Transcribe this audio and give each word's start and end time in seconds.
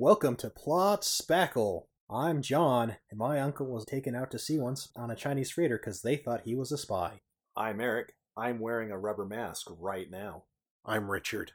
Welcome 0.00 0.36
to 0.36 0.48
Plot 0.48 1.02
Spackle. 1.02 1.82
I'm 2.08 2.40
John, 2.40 2.96
and 3.10 3.18
my 3.18 3.38
uncle 3.38 3.66
was 3.66 3.84
taken 3.84 4.14
out 4.14 4.30
to 4.30 4.38
sea 4.38 4.58
once 4.58 4.88
on 4.96 5.10
a 5.10 5.14
Chinese 5.14 5.50
freighter 5.50 5.76
because 5.76 6.00
they 6.00 6.16
thought 6.16 6.44
he 6.44 6.54
was 6.54 6.72
a 6.72 6.78
spy. 6.78 7.20
I'm 7.54 7.82
Eric. 7.82 8.14
I'm 8.34 8.60
wearing 8.60 8.90
a 8.90 8.98
rubber 8.98 9.26
mask 9.26 9.66
right 9.78 10.10
now. 10.10 10.44
I'm 10.86 11.10
Richard, 11.10 11.52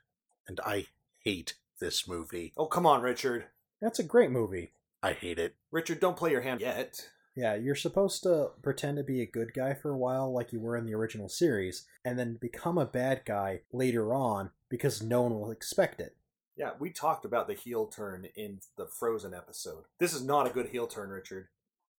and 0.47 0.59
I 0.63 0.85
hate 1.23 1.55
this 1.79 2.07
movie. 2.07 2.53
Oh, 2.55 2.67
come 2.67 2.85
on, 2.85 3.01
Richard. 3.01 3.45
That's 3.81 3.97
a 3.97 4.03
great 4.03 4.29
movie. 4.29 4.73
I 5.01 5.13
hate 5.13 5.39
it. 5.39 5.55
Richard, 5.71 5.99
don't 5.99 6.15
play 6.15 6.29
your 6.29 6.41
hand 6.41 6.61
yet. 6.61 7.09
Yeah, 7.35 7.55
you're 7.55 7.73
supposed 7.73 8.21
to 8.21 8.51
pretend 8.61 8.97
to 8.97 9.03
be 9.03 9.21
a 9.21 9.25
good 9.25 9.55
guy 9.55 9.73
for 9.73 9.89
a 9.89 9.97
while, 9.97 10.31
like 10.31 10.53
you 10.53 10.59
were 10.59 10.77
in 10.77 10.85
the 10.85 10.93
original 10.93 11.29
series, 11.29 11.87
and 12.05 12.19
then 12.19 12.37
become 12.39 12.77
a 12.77 12.85
bad 12.85 13.23
guy 13.25 13.61
later 13.73 14.13
on 14.13 14.51
because 14.69 15.01
no 15.01 15.23
one 15.23 15.33
will 15.33 15.49
expect 15.49 15.99
it. 15.99 16.15
Yeah, 16.57 16.71
we 16.79 16.89
talked 16.89 17.25
about 17.25 17.47
the 17.47 17.53
heel 17.53 17.85
turn 17.87 18.27
in 18.35 18.59
the 18.77 18.87
Frozen 18.87 19.33
episode. 19.33 19.83
This 19.99 20.13
is 20.13 20.23
not 20.23 20.47
a 20.47 20.51
good 20.51 20.67
heel 20.67 20.87
turn, 20.87 21.09
Richard. 21.09 21.47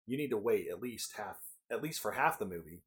You 0.07 0.17
need 0.17 0.29
to 0.29 0.37
wait 0.37 0.67
at 0.69 0.81
least 0.81 1.13
half, 1.17 1.37
at 1.69 1.83
least 1.83 1.99
for 1.99 2.11
half 2.11 2.39
the 2.39 2.45
movie, 2.45 2.83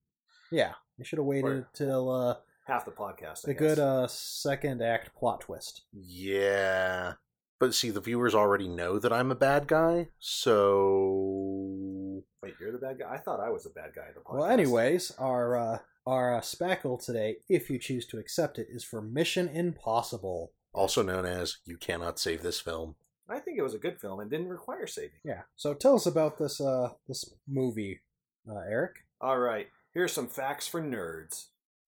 Yeah, 0.51 0.75
you 0.97 1.05
should 1.05 1.19
have 1.19 1.27
waited 1.27 1.45
Or- 1.51 1.69
till 1.75 2.11
uh, 2.11 2.37
half 2.67 2.85
the 2.87 2.91
podcast. 2.93 3.45
I 3.45 3.49
the 3.49 3.55
guess. 3.55 3.61
good 3.61 3.79
uh, 3.81 4.07
second 4.07 4.83
act 4.83 5.15
plot 5.15 5.43
twist. 5.43 5.83
Yeah. 5.93 7.15
But 7.61 7.75
see, 7.75 7.91
the 7.91 8.01
viewers 8.01 8.37
already 8.37 8.69
know 8.69 8.99
that 9.01 9.13
I'm 9.13 9.33
a 9.33 9.35
bad 9.35 9.67
guy, 9.67 10.09
so. 10.19 12.23
Wait, 12.43 12.55
you're 12.61 12.73
the 12.73 12.79
bad 12.79 12.99
guy. 13.01 13.13
I 13.13 13.19
thought 13.19 13.41
I 13.41 13.51
was 13.51 13.65
the 13.65 13.71
bad 13.71 13.91
guy 13.95 14.07
in 14.09 14.15
the 14.15 14.21
podcast. 14.21 14.39
Well, 14.39 14.47
anyways, 14.49 15.11
our 15.19 15.57
uh, 15.57 15.79
our 16.07 16.37
uh, 16.37 16.41
spackle 16.41 17.05
today, 17.05 17.39
if 17.49 17.69
you 17.69 17.79
choose 17.79 18.07
to 18.07 18.19
accept 18.19 18.59
it, 18.59 18.69
is 18.71 18.85
for 18.85 19.03
Mission 19.03 19.49
Impossible. 19.49 20.53
Also 20.73 21.03
known 21.03 21.25
as 21.27 21.59
You 21.65 21.77
Cannot 21.77 22.19
Save 22.19 22.43
This 22.43 22.61
Film. 22.61 22.97
I 23.29 23.39
think 23.41 23.59
it 23.59 23.63
was 23.63 23.75
a 23.75 23.79
good 23.79 24.01
film 24.01 24.21
and 24.21 24.31
didn't 24.31 24.49
require 24.49 24.87
saving. 24.87 25.19
Yeah. 25.25 25.43
So 25.57 25.75
tell 25.75 25.95
us 25.95 26.07
about 26.07 26.39
this 26.39 26.61
uh 26.61 26.91
this 27.07 27.31
movie, 27.47 28.01
uh, 28.49 28.61
Eric. 28.69 29.05
All 29.21 29.39
right, 29.39 29.69
here's 29.93 30.13
some 30.13 30.29
facts 30.29 30.67
for 30.69 30.81
nerds. 30.81 31.47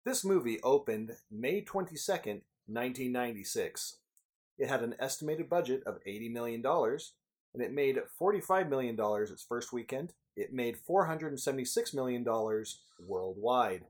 This 0.04 0.24
movie 0.24 0.60
opened 0.62 1.16
May 1.30 1.62
22nd, 1.62 2.42
1996. 2.68 3.96
It 4.56 4.68
had 4.68 4.82
an 4.82 4.94
estimated 5.00 5.50
budget 5.50 5.82
of 5.84 5.98
$80 6.06 6.32
million, 6.32 6.64
and 6.64 7.62
it 7.62 7.72
made 7.72 8.00
$45 8.20 8.68
million 8.68 8.96
its 8.98 9.42
first 9.42 9.72
weekend. 9.72 10.12
It 10.36 10.52
made 10.52 10.76
$476 10.88 11.94
million 11.94 12.24
worldwide. 13.04 13.82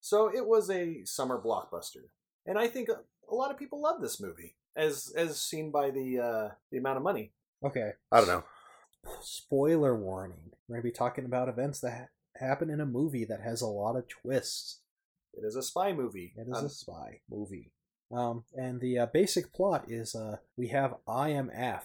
So 0.00 0.30
it 0.32 0.46
was 0.46 0.70
a 0.70 1.04
summer 1.04 1.40
blockbuster. 1.44 2.04
And 2.46 2.58
I 2.58 2.68
think 2.68 2.88
a 3.30 3.32
a 3.32 3.34
lot 3.34 3.50
of 3.50 3.58
people 3.58 3.80
love 3.80 4.00
this 4.00 4.20
movie, 4.20 4.56
as 4.76 5.12
as 5.16 5.40
seen 5.40 5.70
by 5.70 5.90
the 5.90 6.18
uh, 6.18 6.48
the 6.70 6.78
amount 6.78 6.96
of 6.98 7.02
money. 7.02 7.32
Okay. 7.64 7.92
I 8.12 8.18
don't 8.18 8.28
know. 8.28 8.44
Spoiler 9.20 9.96
warning. 9.96 10.52
We're 10.68 10.76
gonna 10.76 10.82
be 10.84 10.90
talking 10.90 11.24
about 11.24 11.48
events 11.48 11.80
that 11.80 11.92
ha- 12.38 12.46
happen 12.46 12.70
in 12.70 12.80
a 12.80 12.86
movie 12.86 13.24
that 13.26 13.40
has 13.42 13.60
a 13.60 13.66
lot 13.66 13.96
of 13.96 14.08
twists. 14.08 14.80
It 15.34 15.44
is 15.44 15.56
a 15.56 15.62
spy 15.62 15.92
movie. 15.92 16.32
It 16.36 16.48
is 16.48 16.56
Um, 16.58 16.66
a 16.66 16.68
spy 16.68 17.20
movie. 17.30 17.72
Um, 18.12 18.44
and 18.54 18.80
the 18.80 18.98
uh, 19.00 19.06
basic 19.06 19.52
plot 19.52 19.86
is 19.88 20.14
uh, 20.14 20.36
we 20.56 20.68
have 20.68 20.94
IMF 21.08 21.82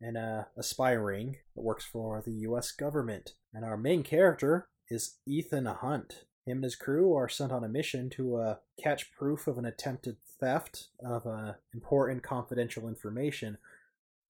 and 0.00 0.16
uh, 0.16 0.44
a 0.56 0.62
spy 0.62 0.92
ring 0.92 1.36
that 1.54 1.62
works 1.62 1.84
for 1.84 2.22
the 2.24 2.32
U.S. 2.48 2.72
government, 2.72 3.34
and 3.52 3.64
our 3.64 3.76
main 3.76 4.02
character 4.02 4.68
is 4.90 5.18
Ethan 5.26 5.66
Hunt. 5.66 6.24
Him 6.48 6.58
and 6.58 6.64
his 6.64 6.76
crew 6.76 7.14
are 7.14 7.28
sent 7.28 7.52
on 7.52 7.64
a 7.64 7.68
mission 7.68 8.08
to 8.10 8.36
uh, 8.36 8.56
catch 8.82 9.12
proof 9.12 9.46
of 9.46 9.58
an 9.58 9.64
attempted 9.64 10.16
theft 10.40 10.88
of 11.04 11.26
uh, 11.26 11.54
important 11.74 12.22
confidential 12.22 12.88
information, 12.88 13.58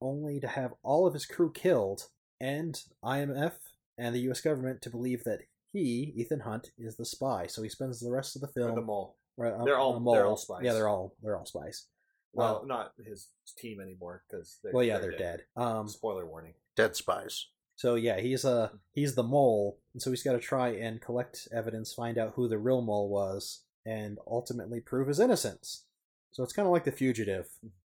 only 0.00 0.41
to 0.41 0.48
have 0.48 0.74
all 0.83 1.06
of 1.06 1.14
his 1.14 1.27
crew 1.27 1.52
killed, 1.52 2.08
and 2.41 2.83
IMF 3.05 3.52
and 3.96 4.14
the 4.14 4.20
U.S. 4.20 4.41
government 4.41 4.83
to 4.83 4.91
believe 4.91 5.24
that 5.24 5.41
he, 5.72 6.12
Ethan 6.16 6.41
Hunt, 6.41 6.70
is 6.78 6.96
the 6.96 7.05
spy. 7.05 7.46
So 7.46 7.62
he 7.62 7.69
spends 7.69 8.00
the 8.00 8.11
rest 8.11 8.34
of 8.36 8.42
the 8.42 8.48
or 8.48 8.52
film 8.52 8.74
the 8.74 8.83
mole. 8.83 9.17
Right, 9.36 9.52
on- 9.52 9.64
They're 9.64 9.78
all- 9.78 9.95
on 9.95 10.02
a 10.07 10.11
they're 10.12 10.27
all 10.27 10.36
spies. 10.36 10.62
Yeah, 10.64 10.73
they're 10.73 10.89
all 10.89 11.14
they're 11.23 11.36
all 11.36 11.46
spies. 11.46 11.86
Well, 12.33 12.61
Um, 12.62 12.68
not 12.68 12.92
his 13.05 13.28
team 13.57 13.80
anymore 13.80 14.23
because 14.28 14.58
well, 14.73 14.83
yeah, 14.84 14.98
they're 14.98 15.12
dead. 15.17 15.45
Um, 15.57 15.89
Spoiler 15.89 16.27
warning. 16.27 16.55
Dead 16.77 16.95
Spies. 16.95 17.46
So 17.78 17.94
yeah, 17.94 18.18
he's 18.20 18.44
uh 18.44 18.70
he's 18.92 19.14
the 19.14 19.22
mole, 19.22 19.78
and 19.94 20.02
so 20.02 20.11
he's 20.11 20.24
got 20.24 20.33
to 20.33 20.40
try 20.40 20.70
and 20.70 21.00
collect 21.00 21.46
evidence, 21.52 21.92
find 21.94 22.18
out 22.18 22.33
who 22.34 22.48
the 22.48 22.58
real 22.58 22.83
mole 22.83 23.08
was, 23.08 23.62
and 23.86 24.18
ultimately 24.27 24.80
prove 24.80 25.06
his 25.06 25.20
innocence. 25.20 25.84
So 26.33 26.42
it's 26.42 26.52
kind 26.52 26.66
of 26.66 26.72
like 26.72 26.84
the 26.84 26.92
fugitive, 26.92 27.46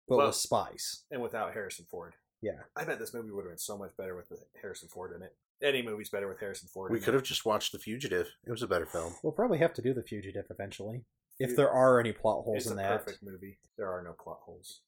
but 0.08 0.18
Well- 0.18 0.28
with 0.28 0.36
spies. 0.36 1.04
And 1.10 1.22
without 1.22 1.54
Harrison 1.54 1.86
Ford. 1.90 2.16
Yeah. 2.42 2.64
I 2.76 2.84
bet 2.84 3.00
this 3.00 3.14
movie 3.14 3.32
would 3.32 3.44
have 3.46 3.52
been 3.52 3.58
so 3.58 3.78
much 3.78 3.96
better 3.98 4.16
with 4.16 4.32
Harrison 4.62 4.88
Ford 4.90 5.14
in 5.16 5.22
it. 5.24 5.36
Any 5.62 5.82
movie's 5.82 6.10
better 6.10 6.28
with 6.28 6.40
Harrison 6.40 6.70
Ford. 6.70 6.92
We 6.92 6.98
in 6.98 7.04
could 7.04 7.14
it. 7.14 7.18
have 7.18 7.24
just 7.26 7.46
watched 7.46 7.72
The 7.74 7.80
Fugitive. 7.80 8.28
It 8.46 8.52
was 8.52 8.64
a 8.64 8.68
better 8.68 8.86
film. 8.86 9.16
We'll 9.24 9.34
probably 9.34 9.58
have 9.60 9.74
to 9.74 9.82
do 9.82 9.94
the 9.94 10.04
fugitive 10.04 10.46
eventually, 10.50 11.04
if 11.38 11.50
Dude, 11.50 11.58
there 11.58 11.70
are 11.72 12.00
any 12.00 12.14
plot 12.14 12.44
holes 12.46 12.58
It's 12.58 12.68
a 12.68 12.72
in 12.72 12.78
that. 12.78 13.04
perfect 13.06 13.24
movie. 13.24 13.60
There 13.78 13.90
are 13.92 14.02
no 14.02 14.14
plot 14.14 14.40
holes. 14.44 14.82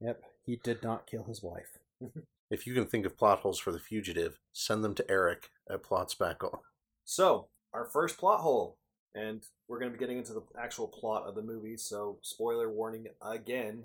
Yep, 0.00 0.22
he 0.46 0.56
did 0.56 0.82
not 0.82 1.06
kill 1.06 1.24
his 1.24 1.42
wife. 1.42 1.78
If 2.54 2.68
you 2.68 2.74
can 2.74 2.86
think 2.86 3.04
of 3.04 3.18
plot 3.18 3.40
holes 3.40 3.58
for 3.58 3.72
The 3.72 3.80
Fugitive, 3.80 4.38
send 4.52 4.84
them 4.84 4.94
to 4.94 5.10
Eric 5.10 5.50
at 5.68 5.82
Plot 5.82 6.08
Spackle. 6.08 6.60
So, 7.04 7.48
our 7.72 7.84
first 7.84 8.16
plot 8.16 8.40
hole. 8.40 8.78
And 9.12 9.42
we're 9.66 9.80
going 9.80 9.90
to 9.90 9.98
be 9.98 10.00
getting 10.00 10.18
into 10.18 10.34
the 10.34 10.42
actual 10.56 10.86
plot 10.86 11.24
of 11.26 11.34
the 11.34 11.42
movie. 11.42 11.76
So, 11.76 12.18
spoiler 12.22 12.72
warning 12.72 13.08
again. 13.20 13.82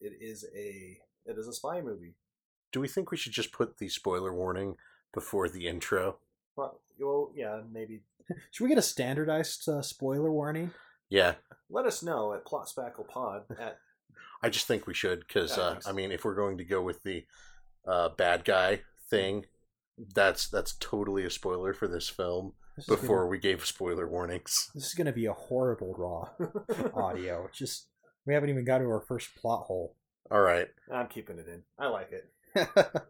It 0.00 0.14
is 0.20 0.44
a 0.52 0.98
it 1.26 1.38
is 1.38 1.46
a 1.46 1.52
spy 1.52 1.80
movie. 1.80 2.16
Do 2.72 2.80
we 2.80 2.88
think 2.88 3.12
we 3.12 3.16
should 3.16 3.32
just 3.32 3.52
put 3.52 3.78
the 3.78 3.88
spoiler 3.88 4.34
warning 4.34 4.74
before 5.14 5.48
the 5.48 5.68
intro? 5.68 6.18
Well, 6.56 6.80
well 6.98 7.30
yeah, 7.36 7.60
maybe. 7.72 8.00
Should 8.50 8.64
we 8.64 8.68
get 8.68 8.78
a 8.78 8.82
standardized 8.82 9.68
uh, 9.68 9.80
spoiler 9.80 10.32
warning? 10.32 10.72
Yeah, 11.08 11.34
Let 11.70 11.86
us 11.86 12.02
know 12.02 12.34
at 12.34 12.44
Plot 12.44 12.66
Spackle 12.66 13.06
Pod 13.06 13.44
at 13.60 13.78
I 14.42 14.48
just 14.48 14.66
think 14.66 14.88
we 14.88 14.94
should 14.94 15.20
because 15.20 15.56
Yeah, 15.56 15.62
uh. 15.62 15.80
I 15.86 15.92
mean, 15.92 16.10
if 16.10 16.24
we're 16.24 16.34
going 16.34 16.58
to 16.58 16.64
go 16.64 16.82
with 16.82 17.00
the 17.04 17.24
uh, 17.86 18.10
bad 18.16 18.44
guy 18.44 18.80
thing, 19.10 19.46
that's 20.14 20.48
that's 20.48 20.74
totally 20.80 21.24
a 21.24 21.30
spoiler 21.30 21.72
for 21.74 21.86
this 21.88 22.08
film. 22.08 22.52
This 22.76 22.84
is 22.84 22.88
gonna- 22.88 23.00
Before 23.02 23.28
we 23.28 23.38
gave 23.38 23.64
spoiler 23.66 24.08
warnings, 24.08 24.70
This 24.74 24.86
is 24.86 24.94
going 24.94 25.06
to 25.06 25.12
be 25.12 25.26
a 25.26 25.32
horrible 25.32 25.94
raw 25.96 26.48
audio. 26.94 27.44
It's 27.46 27.58
just 27.58 27.88
we 28.26 28.34
haven't 28.34 28.50
even 28.50 28.64
got 28.64 28.78
to 28.78 28.84
our 28.84 29.00
first 29.06 29.34
plot 29.36 29.64
hole. 29.66 29.96
all 30.30 30.40
right. 30.40 30.68
I'm 30.92 31.08
keeping 31.08 31.38
it 31.38 31.46
in. 31.48 31.62
I 31.78 31.88
like 31.88 32.10
it. 32.12 32.30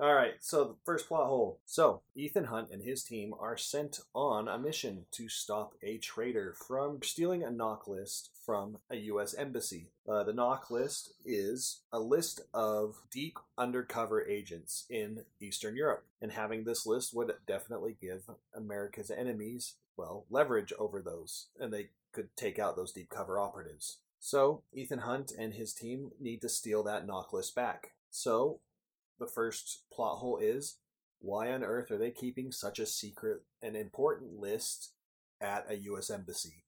All 0.00 0.12
right, 0.12 0.34
so 0.40 0.64
the 0.64 0.74
first 0.84 1.06
plot 1.06 1.28
hole. 1.28 1.60
So, 1.66 2.02
Ethan 2.16 2.46
Hunt 2.46 2.70
and 2.72 2.82
his 2.82 3.04
team 3.04 3.32
are 3.38 3.56
sent 3.56 4.00
on 4.12 4.48
a 4.48 4.58
mission 4.58 5.06
to 5.12 5.28
stop 5.28 5.74
a 5.84 5.98
traitor 5.98 6.52
from 6.66 6.98
stealing 7.04 7.44
a 7.44 7.48
NOC 7.48 7.86
list 7.86 8.30
from 8.44 8.78
a 8.90 8.96
U.S. 8.96 9.34
embassy. 9.34 9.90
Uh, 10.08 10.24
the 10.24 10.32
NOC 10.32 10.68
list 10.70 11.12
is 11.24 11.82
a 11.92 12.00
list 12.00 12.40
of 12.52 13.02
deep 13.12 13.38
undercover 13.56 14.26
agents 14.26 14.84
in 14.90 15.24
Eastern 15.40 15.76
Europe, 15.76 16.04
and 16.20 16.32
having 16.32 16.64
this 16.64 16.86
list 16.86 17.14
would 17.14 17.32
definitely 17.46 17.96
give 18.00 18.28
America's 18.52 19.12
enemies, 19.12 19.74
well, 19.96 20.26
leverage 20.28 20.72
over 20.76 21.00
those, 21.02 21.46
and 21.60 21.72
they 21.72 21.90
could 22.10 22.36
take 22.36 22.58
out 22.58 22.74
those 22.74 22.92
deep 22.92 23.10
cover 23.10 23.38
operatives. 23.38 23.98
So, 24.18 24.62
Ethan 24.72 25.00
Hunt 25.00 25.30
and 25.38 25.54
his 25.54 25.72
team 25.72 26.10
need 26.20 26.40
to 26.40 26.48
steal 26.48 26.82
that 26.82 27.06
NOC 27.06 27.32
list 27.32 27.54
back. 27.54 27.92
So, 28.10 28.60
the 29.18 29.26
first 29.26 29.84
plot 29.92 30.18
hole 30.18 30.38
is 30.38 30.78
why 31.20 31.50
on 31.50 31.64
earth 31.64 31.90
are 31.90 31.98
they 31.98 32.10
keeping 32.10 32.52
such 32.52 32.78
a 32.78 32.86
secret 32.86 33.42
and 33.62 33.76
important 33.76 34.38
list 34.38 34.92
at 35.40 35.66
a 35.70 35.76
U.S. 35.76 36.10
embassy? 36.10 36.64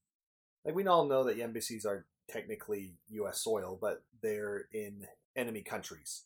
Like, 0.65 0.75
we 0.75 0.87
all 0.87 1.05
know 1.05 1.25
that 1.25 1.39
embassies 1.39 1.85
are 1.85 2.07
technically 2.29 2.95
U.S. 3.09 3.41
soil, 3.41 3.79
but 3.81 4.03
they're 4.23 4.67
in 4.73 5.07
enemy 5.37 5.63
countries. 5.63 6.25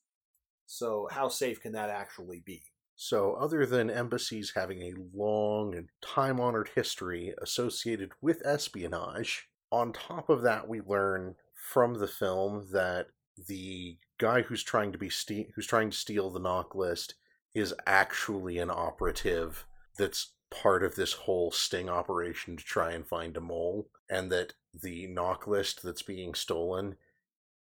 So, 0.67 1.09
how 1.11 1.29
safe 1.29 1.61
can 1.61 1.73
that 1.73 1.91
actually 1.91 2.41
be? 2.45 2.63
So, 2.95 3.33
other 3.35 3.67
than 3.67 3.91
embassies 3.91 4.53
having 4.55 4.83
a 4.83 4.95
long 5.15 5.75
and 5.75 5.89
time 6.01 6.39
honored 6.39 6.71
history 6.75 7.35
associated 7.43 8.13
with 8.21 8.47
espionage, 8.47 9.49
on 9.73 9.93
top 9.93 10.31
of 10.31 10.43
that, 10.43 10.69
we 10.69 10.81
learn 10.81 11.35
from 11.55 11.95
the 11.95 12.09
film 12.09 12.69
that 12.73 13.09
the 13.47 13.99
guy 14.19 14.43
who's 14.43 14.63
trying 14.63 14.93
to 14.93 14.99
be 14.99 15.11
who's 15.55 15.67
trying 15.67 15.91
to 15.91 15.97
steal 15.97 16.31
the 16.31 16.41
NOC 16.41 16.75
list 16.75 17.15
is 17.55 17.75
actually 17.87 18.59
an 18.59 18.71
operative 18.71 19.67
that's 19.99 20.33
part 20.51 20.83
of 20.83 20.95
this 20.97 21.13
whole 21.13 21.51
sting 21.51 21.89
operation 21.89 22.57
to 22.57 22.65
try 22.65 22.93
and 22.93 23.07
find 23.07 23.37
a 23.37 23.41
mole, 23.41 23.89
and 24.09 24.31
that 24.33 24.55
the 24.75 25.07
NOC 25.09 25.47
list 25.47 25.83
that's 25.83 26.03
being 26.03 26.35
stolen 26.35 26.97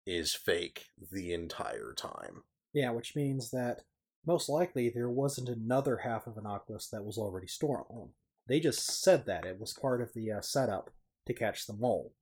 is 0.06 0.34
fake 0.34 0.86
the 1.12 1.32
entire 1.34 1.92
time. 1.94 2.44
yeah, 2.72 2.90
which 2.90 3.14
means 3.16 3.50
that 3.50 3.82
most 4.26 4.48
likely 4.48 4.90
there 4.90 5.08
wasn't 5.08 5.48
another 5.48 5.98
half 5.98 6.26
of 6.26 6.36
a 6.36 6.40
NOC 6.40 6.68
list 6.68 6.90
that 6.90 7.04
was 7.04 7.18
already 7.18 7.46
stolen. 7.46 8.10
They 8.46 8.60
just 8.60 9.02
said 9.02 9.26
that 9.26 9.44
it 9.44 9.60
was 9.60 9.72
part 9.72 10.00
of 10.00 10.12
the 10.14 10.32
uh, 10.32 10.40
setup 10.40 10.90
to 11.26 11.34
catch 11.34 11.66
the 11.66 11.74
mole. 11.74 12.12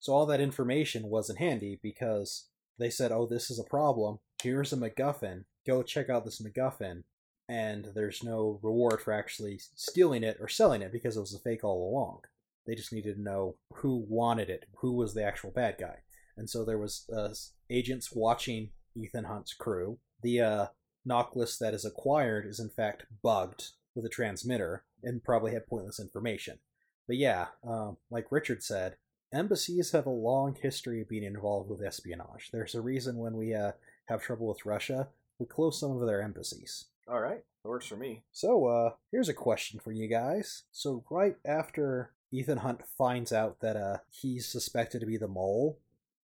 So 0.00 0.12
all 0.12 0.26
that 0.26 0.40
information 0.40 1.04
wasn't 1.04 1.38
handy 1.38 1.78
because 1.82 2.48
they 2.78 2.90
said, 2.90 3.12
"Oh, 3.12 3.26
this 3.26 3.50
is 3.50 3.58
a 3.58 3.64
problem. 3.64 4.18
here's 4.42 4.72
a 4.72 4.76
MacGuffin. 4.76 5.44
Go 5.66 5.82
check 5.82 6.10
out 6.10 6.24
this 6.24 6.42
MacGuffin. 6.42 7.04
And 7.48 7.88
there's 7.94 8.22
no 8.22 8.58
reward 8.62 9.00
for 9.00 9.12
actually 9.12 9.58
stealing 9.74 10.22
it 10.22 10.38
or 10.40 10.48
selling 10.48 10.82
it 10.82 10.92
because 10.92 11.16
it 11.16 11.20
was 11.20 11.34
a 11.34 11.38
fake 11.38 11.64
all 11.64 11.90
along. 11.90 12.20
They 12.66 12.74
just 12.74 12.92
needed 12.92 13.16
to 13.16 13.22
know 13.22 13.56
who 13.74 14.04
wanted 14.08 14.48
it, 14.48 14.64
who 14.78 14.92
was 14.92 15.14
the 15.14 15.24
actual 15.24 15.50
bad 15.50 15.76
guy. 15.78 15.98
And 16.36 16.48
so 16.48 16.64
there 16.64 16.78
was 16.78 17.08
uh, 17.14 17.32
agents 17.70 18.10
watching 18.14 18.70
Ethan 18.96 19.24
Hunt's 19.24 19.52
crew. 19.52 19.98
The 20.22 20.40
uh, 20.40 20.66
NOC 21.06 21.36
list 21.36 21.60
that 21.60 21.74
is 21.74 21.84
acquired 21.84 22.46
is 22.46 22.60
in 22.60 22.70
fact 22.70 23.06
bugged 23.22 23.72
with 23.94 24.04
a 24.04 24.10
transmitter 24.10 24.84
and 25.02 25.22
probably 25.22 25.52
had 25.52 25.66
pointless 25.66 26.00
information. 26.00 26.58
But 27.06 27.16
yeah, 27.16 27.46
um, 27.66 27.98
like 28.10 28.26
Richard 28.32 28.62
said, 28.62 28.96
embassies 29.34 29.92
have 29.92 30.06
a 30.06 30.10
long 30.10 30.56
history 30.60 31.00
of 31.00 31.08
being 31.08 31.24
involved 31.24 31.70
with 31.70 31.82
espionage. 31.82 32.50
There's 32.52 32.74
a 32.74 32.80
reason 32.80 33.18
when 33.18 33.36
we 33.36 33.54
uh, 33.54 33.72
have 34.06 34.22
trouble 34.22 34.46
with 34.46 34.66
Russia, 34.66 35.08
we 35.38 35.46
close 35.46 35.78
some 35.78 35.90
of 35.90 36.06
their 36.06 36.22
embassies. 36.22 36.86
All 37.08 37.20
right, 37.20 37.44
that 37.62 37.68
works 37.68 37.86
for 37.86 37.96
me. 37.96 38.22
So, 38.32 38.66
uh, 38.66 38.90
here's 39.10 39.28
a 39.28 39.34
question 39.34 39.80
for 39.80 39.92
you 39.92 40.08
guys. 40.08 40.62
So, 40.72 41.04
right 41.10 41.36
after 41.44 42.12
Ethan 42.32 42.58
Hunt 42.58 42.82
finds 42.96 43.32
out 43.32 43.60
that 43.60 43.76
uh, 43.76 43.98
he's 44.10 44.46
suspected 44.46 45.00
to 45.00 45.06
be 45.06 45.16
the 45.16 45.28
mole 45.28 45.78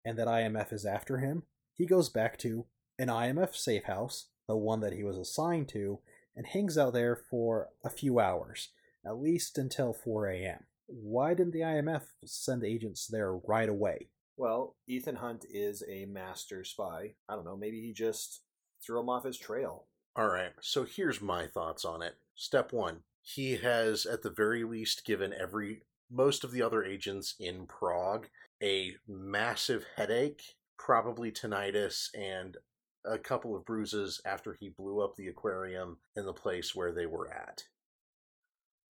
and 0.04 0.18
that 0.18 0.28
IMF 0.28 0.72
is 0.72 0.86
after 0.86 1.18
him, 1.18 1.42
he 1.74 1.86
goes 1.86 2.08
back 2.08 2.38
to 2.38 2.66
an 2.98 3.08
IMF 3.08 3.54
safe 3.54 3.84
house, 3.84 4.26
the 4.46 4.56
one 4.56 4.80
that 4.80 4.92
he 4.92 5.04
was 5.04 5.18
assigned 5.18 5.68
to, 5.68 5.98
and 6.36 6.46
hangs 6.46 6.78
out 6.78 6.92
there 6.92 7.16
for 7.16 7.68
a 7.84 7.90
few 7.90 8.18
hours, 8.18 8.68
at 9.04 9.20
least 9.20 9.58
until 9.58 9.92
4 9.92 10.28
a.m. 10.28 10.64
Why 10.90 11.34
didn't 11.34 11.52
the 11.52 11.60
IMF 11.60 12.02
send 12.25 12.64
agents 12.64 13.06
there 13.06 13.34
right 13.34 13.69
away? 13.69 14.08
Well, 14.37 14.76
Ethan 14.87 15.16
Hunt 15.16 15.44
is 15.50 15.82
a 15.88 16.06
master 16.06 16.64
spy. 16.64 17.14
I 17.28 17.34
don't 17.34 17.44
know, 17.44 17.56
maybe 17.56 17.81
he 17.81 17.92
just 17.92 18.42
threw 18.84 19.00
him 19.00 19.08
off 19.08 19.25
his 19.25 19.38
trail. 19.38 19.87
All 20.16 20.28
right, 20.28 20.52
so 20.60 20.84
here's 20.84 21.20
my 21.20 21.46
thoughts 21.46 21.84
on 21.84 22.02
it. 22.02 22.14
Step 22.34 22.72
one, 22.72 23.00
he 23.22 23.56
has 23.56 24.06
at 24.06 24.22
the 24.22 24.31
very 24.31 24.64
least 24.64 25.04
given 25.04 25.32
every 25.32 25.82
most 26.10 26.42
of 26.42 26.50
the 26.50 26.62
other 26.62 26.84
agents 26.84 27.34
in 27.38 27.66
Prague 27.66 28.26
a 28.62 28.96
massive 29.06 29.86
headache, 29.96 30.43
probably 30.78 31.31
tinnitus, 31.31 32.08
and 32.14 32.56
a 33.04 33.19
couple 33.19 33.54
of 33.54 33.64
bruises 33.64 34.20
after 34.25 34.54
he 34.54 34.69
blew 34.69 35.00
up 35.00 35.14
the 35.16 35.28
aquarium 35.28 35.98
in 36.16 36.26
the 36.26 36.32
place 36.32 36.75
where 36.75 36.93
they 36.93 37.06
were 37.06 37.32
at. 37.32 37.64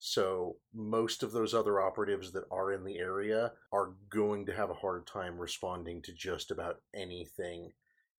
So, 0.02 0.56
most 0.73 1.23
of 1.23 1.31
those 1.31 1.52
other 1.52 1.79
operatives 1.79 2.32
that 2.32 2.47
are 2.50 2.73
in 2.73 2.85
the 2.85 2.99
area 2.99 3.52
are 3.70 3.93
going 4.08 4.47
to 4.47 4.55
have 4.55 4.70
a 4.70 4.75
hard 4.75 5.06
time 5.06 5.38
responding 5.38 6.00
to 6.02 6.14
just 6.14 6.50
about 6.50 6.81
anything 6.94 7.73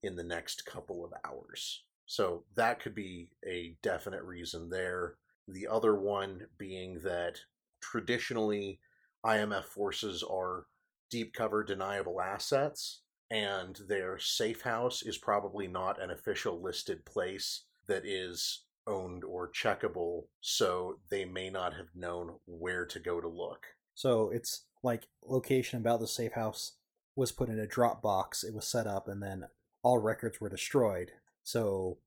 in 0.04 0.16
the 0.16 0.24
next 0.24 0.64
couple 0.64 1.04
of 1.04 1.12
hours. 1.26 1.84
So, 2.06 2.44
that 2.56 2.80
could 2.80 2.94
be 2.94 3.32
a 3.44 3.78
definite 3.82 4.22
reason 4.22 4.70
there. 4.70 5.16
The 5.48 5.68
other 5.68 5.96
one 5.96 6.46
being 6.60 7.00
that 7.04 7.40
traditionally 7.82 8.80
IMF 9.26 9.66
forces 9.66 10.22
are 10.24 10.68
deep 11.10 11.34
cover 11.34 11.64
deniable 11.64 12.22
assets, 12.22 13.02
and 13.32 13.80
their 13.88 14.20
safe 14.20 14.62
house 14.62 15.02
is 15.02 15.18
probably 15.18 15.68
not 15.68 16.00
an 16.00 16.12
official 16.12 16.62
listed 16.62 17.06
place 17.06 17.64
that 17.88 18.06
is 18.06 18.66
owned 18.88 19.24
or 19.24 19.52
checkable, 19.52 20.26
so 20.40 21.00
they 21.10 21.26
may 21.26 21.50
not 21.50 21.74
have 21.74 21.88
known 21.96 22.36
where 22.46 22.86
to 22.86 23.00
go 23.00 23.22
to 23.22 23.28
look. 23.28 23.66
So 23.94 24.30
it's 24.30 24.66
like 24.84 25.08
location 25.24 25.80
about 25.80 26.00
the 26.00 26.08
safe 26.08 26.34
house 26.34 26.74
was 27.16 27.32
put 27.32 27.50
in 27.50 27.60
a 27.60 27.68
Dropbox, 27.68 28.44
it 28.44 28.54
was 28.54 28.68
set 28.68 28.88
up, 28.88 29.08
and 29.08 29.22
then 29.22 29.46
all 29.84 30.00
records 30.00 30.40
were 30.40 30.50
destroyed. 30.50 31.12
So 31.44 31.98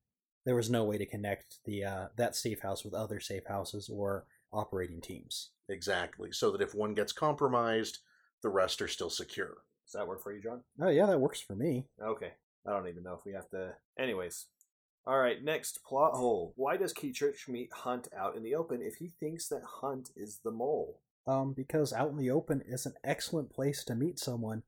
there 0.44 0.55
was 0.55 0.71
no 0.71 0.85
way 0.85 0.99
to 0.99 1.06
connect 1.06 1.59
the 1.65 1.85
uh, 1.85 2.06
that 2.17 2.37
safe 2.37 2.61
house 2.61 2.85
with 2.85 2.94
other 2.94 3.20
safe 3.20 3.47
houses 3.47 3.88
or 3.88 4.27
operating 4.53 5.00
teams. 5.00 5.50
Exactly. 5.69 6.31
So 6.32 6.50
that 6.53 6.62
if 6.62 6.75
one 6.75 6.94
gets 6.94 7.12
compromised, 7.12 7.99
the 8.43 8.49
rest 8.49 8.82
are 8.82 8.88
still 8.88 9.11
secure. 9.11 9.59
Does 9.87 9.93
that 9.94 10.06
work 10.06 10.23
for 10.23 10.32
you, 10.32 10.43
John? 10.43 10.62
Oh 10.81 10.88
yeah, 10.88 11.06
that 11.06 11.20
works 11.20 11.41
for 11.41 11.55
me. 11.55 11.87
Okay. 12.03 12.32
I 12.67 12.70
don't 12.70 12.88
even 12.88 13.03
know 13.03 13.15
if 13.15 13.25
we 13.27 13.32
have 13.32 13.49
to. 13.50 13.75
Anyways. 13.99 14.47
All 15.06 15.19
right, 15.19 15.43
next 15.43 15.85
plot 15.85 16.15
hole. 16.15 16.55
Why 16.56 16.79
does 16.79 16.95
Kittridge 16.95 17.47
meet 17.47 17.71
Hunt 17.73 18.09
out 18.17 18.37
in 18.37 18.43
the 18.43 18.55
open 18.55 18.81
if 18.81 18.97
he 18.97 19.12
thinks 19.21 19.49
that 19.49 19.62
Hunt 19.81 20.11
is 20.17 20.41
the 20.43 20.51
mole? 20.51 21.01
Um, 21.27 21.53
because 21.53 21.93
out 21.93 22.11
in 22.11 22.17
the 22.17 22.31
open 22.31 22.62
is 22.67 22.87
an 22.87 22.95
excellent 23.05 23.51
place 23.51 23.85
to 23.85 23.95
meet 23.95 24.19
someone 24.19 24.62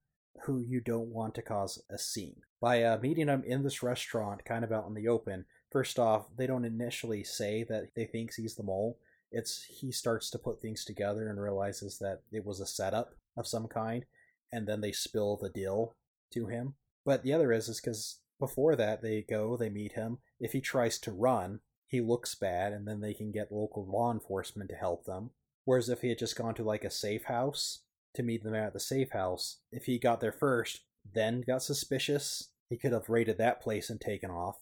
who 0.44 0.60
you 0.60 0.80
don't 0.80 1.08
want 1.08 1.34
to 1.36 1.42
cause 1.42 1.82
a 1.90 1.96
scene. 1.96 2.42
By 2.60 2.82
uh, 2.82 2.98
meeting 2.98 3.28
him 3.28 3.44
in 3.46 3.62
this 3.62 3.82
restaurant, 3.82 4.44
kind 4.44 4.62
of 4.62 4.72
out 4.72 4.86
in 4.86 4.94
the 4.94 5.08
open, 5.08 5.46
first 5.70 5.98
off, 5.98 6.26
they 6.36 6.46
don't 6.46 6.64
initially 6.64 7.24
say 7.24 7.64
that 7.64 7.94
they 7.94 8.04
thinks 8.04 8.36
he's 8.36 8.56
the 8.56 8.62
mole. 8.62 8.98
It's 9.32 9.64
he 9.64 9.90
starts 9.90 10.30
to 10.30 10.38
put 10.38 10.60
things 10.60 10.84
together 10.84 11.28
and 11.28 11.40
realizes 11.40 11.98
that 11.98 12.22
it 12.30 12.44
was 12.44 12.60
a 12.60 12.66
setup 12.66 13.14
of 13.36 13.46
some 13.46 13.68
kind, 13.68 14.04
and 14.52 14.66
then 14.66 14.80
they 14.82 14.92
spill 14.92 15.36
the 15.36 15.50
deal 15.50 15.96
to 16.32 16.46
him. 16.46 16.74
But 17.04 17.22
the 17.22 17.32
other 17.32 17.52
is 17.52 17.68
is 17.68 17.80
because 17.80 18.20
before 18.38 18.76
that 18.76 19.02
they 19.02 19.22
go, 19.22 19.56
they 19.56 19.68
meet 19.68 19.92
him. 19.92 20.18
If 20.40 20.52
he 20.52 20.60
tries 20.60 20.98
to 21.00 21.12
run, 21.12 21.60
he 21.88 22.00
looks 22.00 22.34
bad, 22.34 22.72
and 22.72 22.86
then 22.86 23.00
they 23.00 23.14
can 23.14 23.30
get 23.32 23.52
local 23.52 23.86
law 23.86 24.12
enforcement 24.12 24.70
to 24.70 24.76
help 24.76 25.04
them. 25.04 25.30
Whereas 25.64 25.88
if 25.88 26.02
he 26.02 26.08
had 26.08 26.18
just 26.18 26.36
gone 26.36 26.54
to 26.54 26.62
like 26.62 26.84
a 26.84 26.90
safe 26.90 27.24
house 27.24 27.80
to 28.14 28.22
meet 28.22 28.44
them 28.44 28.54
at 28.54 28.72
the 28.72 28.80
safe 28.80 29.10
house, 29.10 29.58
if 29.72 29.86
he 29.86 29.98
got 29.98 30.20
there 30.20 30.32
first, 30.32 30.82
then 31.14 31.42
got 31.46 31.62
suspicious, 31.62 32.50
he 32.68 32.76
could 32.76 32.92
have 32.92 33.08
raided 33.08 33.38
that 33.38 33.60
place 33.60 33.90
and 33.90 34.00
taken 34.00 34.30
off. 34.30 34.58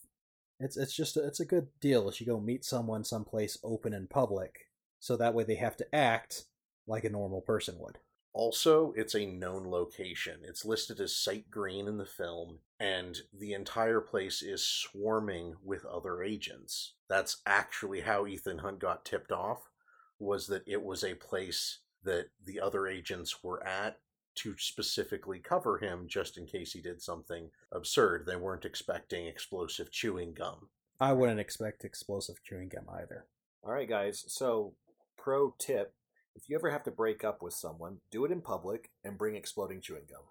It's 0.60 0.76
it's 0.76 0.94
just 0.94 1.16
a, 1.16 1.26
it's 1.26 1.40
a 1.40 1.46
good 1.46 1.68
deal 1.80 2.08
as 2.08 2.20
you 2.20 2.26
go 2.26 2.40
meet 2.40 2.64
someone 2.64 3.04
someplace 3.04 3.58
open 3.64 3.92
and 3.92 4.08
public, 4.08 4.68
so 5.00 5.16
that 5.16 5.34
way 5.34 5.44
they 5.44 5.56
have 5.56 5.76
to 5.78 5.94
act 5.94 6.44
like 6.86 7.04
a 7.04 7.10
normal 7.10 7.40
person 7.40 7.76
would. 7.78 7.98
Also, 8.34 8.92
it's 8.96 9.14
a 9.14 9.26
known 9.26 9.64
location. 9.70 10.40
It's 10.42 10.64
listed 10.64 11.00
as 11.00 11.16
Site 11.16 11.52
Green 11.52 11.86
in 11.86 11.98
the 11.98 12.04
film, 12.04 12.58
and 12.80 13.16
the 13.32 13.52
entire 13.52 14.00
place 14.00 14.42
is 14.42 14.66
swarming 14.66 15.54
with 15.62 15.86
other 15.86 16.20
agents. 16.20 16.94
That's 17.08 17.36
actually 17.46 18.00
how 18.00 18.26
Ethan 18.26 18.58
Hunt 18.58 18.80
got 18.80 19.04
tipped 19.04 19.30
off, 19.30 19.70
was 20.18 20.48
that 20.48 20.64
it 20.66 20.82
was 20.82 21.04
a 21.04 21.14
place 21.14 21.78
that 22.02 22.30
the 22.44 22.60
other 22.60 22.88
agents 22.88 23.44
were 23.44 23.64
at 23.64 23.98
to 24.34 24.56
specifically 24.58 25.38
cover 25.38 25.78
him 25.78 26.06
just 26.08 26.36
in 26.36 26.44
case 26.44 26.72
he 26.72 26.80
did 26.80 27.00
something 27.00 27.50
absurd. 27.70 28.26
They 28.26 28.34
weren't 28.34 28.64
expecting 28.64 29.26
explosive 29.26 29.92
chewing 29.92 30.34
gum. 30.34 30.70
I 31.00 31.12
wouldn't 31.12 31.38
expect 31.38 31.84
explosive 31.84 32.42
chewing 32.42 32.68
gum 32.68 32.86
either. 32.92 33.26
All 33.62 33.72
right, 33.72 33.88
guys. 33.88 34.24
So, 34.26 34.74
pro 35.16 35.54
tip 35.56 35.94
if 36.34 36.48
you 36.48 36.56
ever 36.56 36.70
have 36.70 36.82
to 36.84 36.90
break 36.90 37.24
up 37.24 37.42
with 37.42 37.54
someone, 37.54 37.98
do 38.10 38.24
it 38.24 38.32
in 38.32 38.40
public 38.40 38.90
and 39.04 39.18
bring 39.18 39.36
exploding 39.36 39.80
chewing 39.80 40.04
gum. 40.08 40.22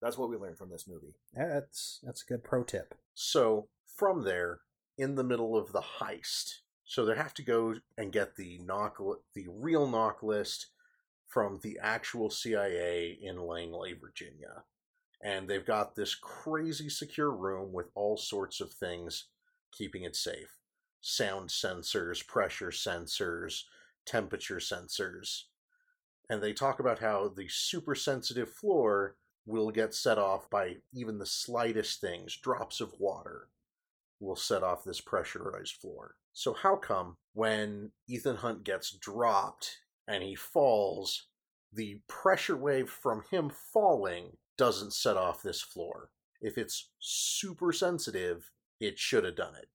That's 0.00 0.16
what 0.16 0.30
we 0.30 0.36
learned 0.36 0.58
from 0.58 0.70
this 0.70 0.88
movie. 0.88 1.16
That's 1.34 2.00
that's 2.02 2.22
a 2.22 2.26
good 2.26 2.42
pro 2.42 2.64
tip. 2.64 2.94
So, 3.14 3.68
from 3.94 4.24
there, 4.24 4.60
in 4.96 5.14
the 5.14 5.24
middle 5.24 5.56
of 5.56 5.72
the 5.72 5.82
heist, 6.00 6.60
so 6.84 7.04
they 7.04 7.14
have 7.14 7.34
to 7.34 7.42
go 7.42 7.74
and 7.96 8.12
get 8.12 8.36
the 8.36 8.58
knock 8.64 8.98
the 9.34 9.46
real 9.48 9.86
NOC 9.86 10.22
list 10.22 10.66
from 11.28 11.60
the 11.62 11.78
actual 11.80 12.30
CIA 12.30 13.16
in 13.22 13.46
Langley, 13.46 13.92
Virginia. 13.92 14.64
And 15.22 15.48
they've 15.48 15.64
got 15.64 15.94
this 15.94 16.14
crazy 16.14 16.88
secure 16.88 17.30
room 17.30 17.72
with 17.72 17.90
all 17.94 18.16
sorts 18.16 18.60
of 18.60 18.72
things 18.72 19.26
keeping 19.70 20.02
it 20.02 20.16
safe. 20.16 20.58
Sound 21.00 21.50
sensors, 21.50 22.26
pressure 22.26 22.70
sensors, 22.70 23.62
temperature 24.04 24.56
sensors. 24.56 25.44
And 26.30 26.40
they 26.40 26.52
talk 26.52 26.78
about 26.78 27.00
how 27.00 27.28
the 27.28 27.48
super 27.48 27.96
sensitive 27.96 28.48
floor 28.48 29.16
will 29.46 29.72
get 29.72 29.92
set 29.92 30.16
off 30.16 30.48
by 30.48 30.76
even 30.94 31.18
the 31.18 31.26
slightest 31.26 32.00
things, 32.00 32.36
drops 32.36 32.80
of 32.80 32.94
water 33.00 33.48
will 34.20 34.36
set 34.36 34.62
off 34.62 34.84
this 34.84 35.00
pressurized 35.00 35.76
floor. 35.76 36.14
So, 36.32 36.52
how 36.52 36.76
come 36.76 37.16
when 37.32 37.90
Ethan 38.08 38.36
Hunt 38.36 38.62
gets 38.62 38.92
dropped 38.92 39.78
and 40.06 40.22
he 40.22 40.36
falls, 40.36 41.26
the 41.72 42.00
pressure 42.06 42.56
wave 42.56 42.88
from 42.88 43.24
him 43.30 43.50
falling 43.50 44.36
doesn't 44.56 44.92
set 44.92 45.16
off 45.16 45.42
this 45.42 45.60
floor? 45.60 46.10
If 46.40 46.56
it's 46.56 46.90
super 47.00 47.72
sensitive, 47.72 48.50
it 48.78 49.00
should 49.00 49.24
have 49.24 49.36
done 49.36 49.56
it. 49.56 49.68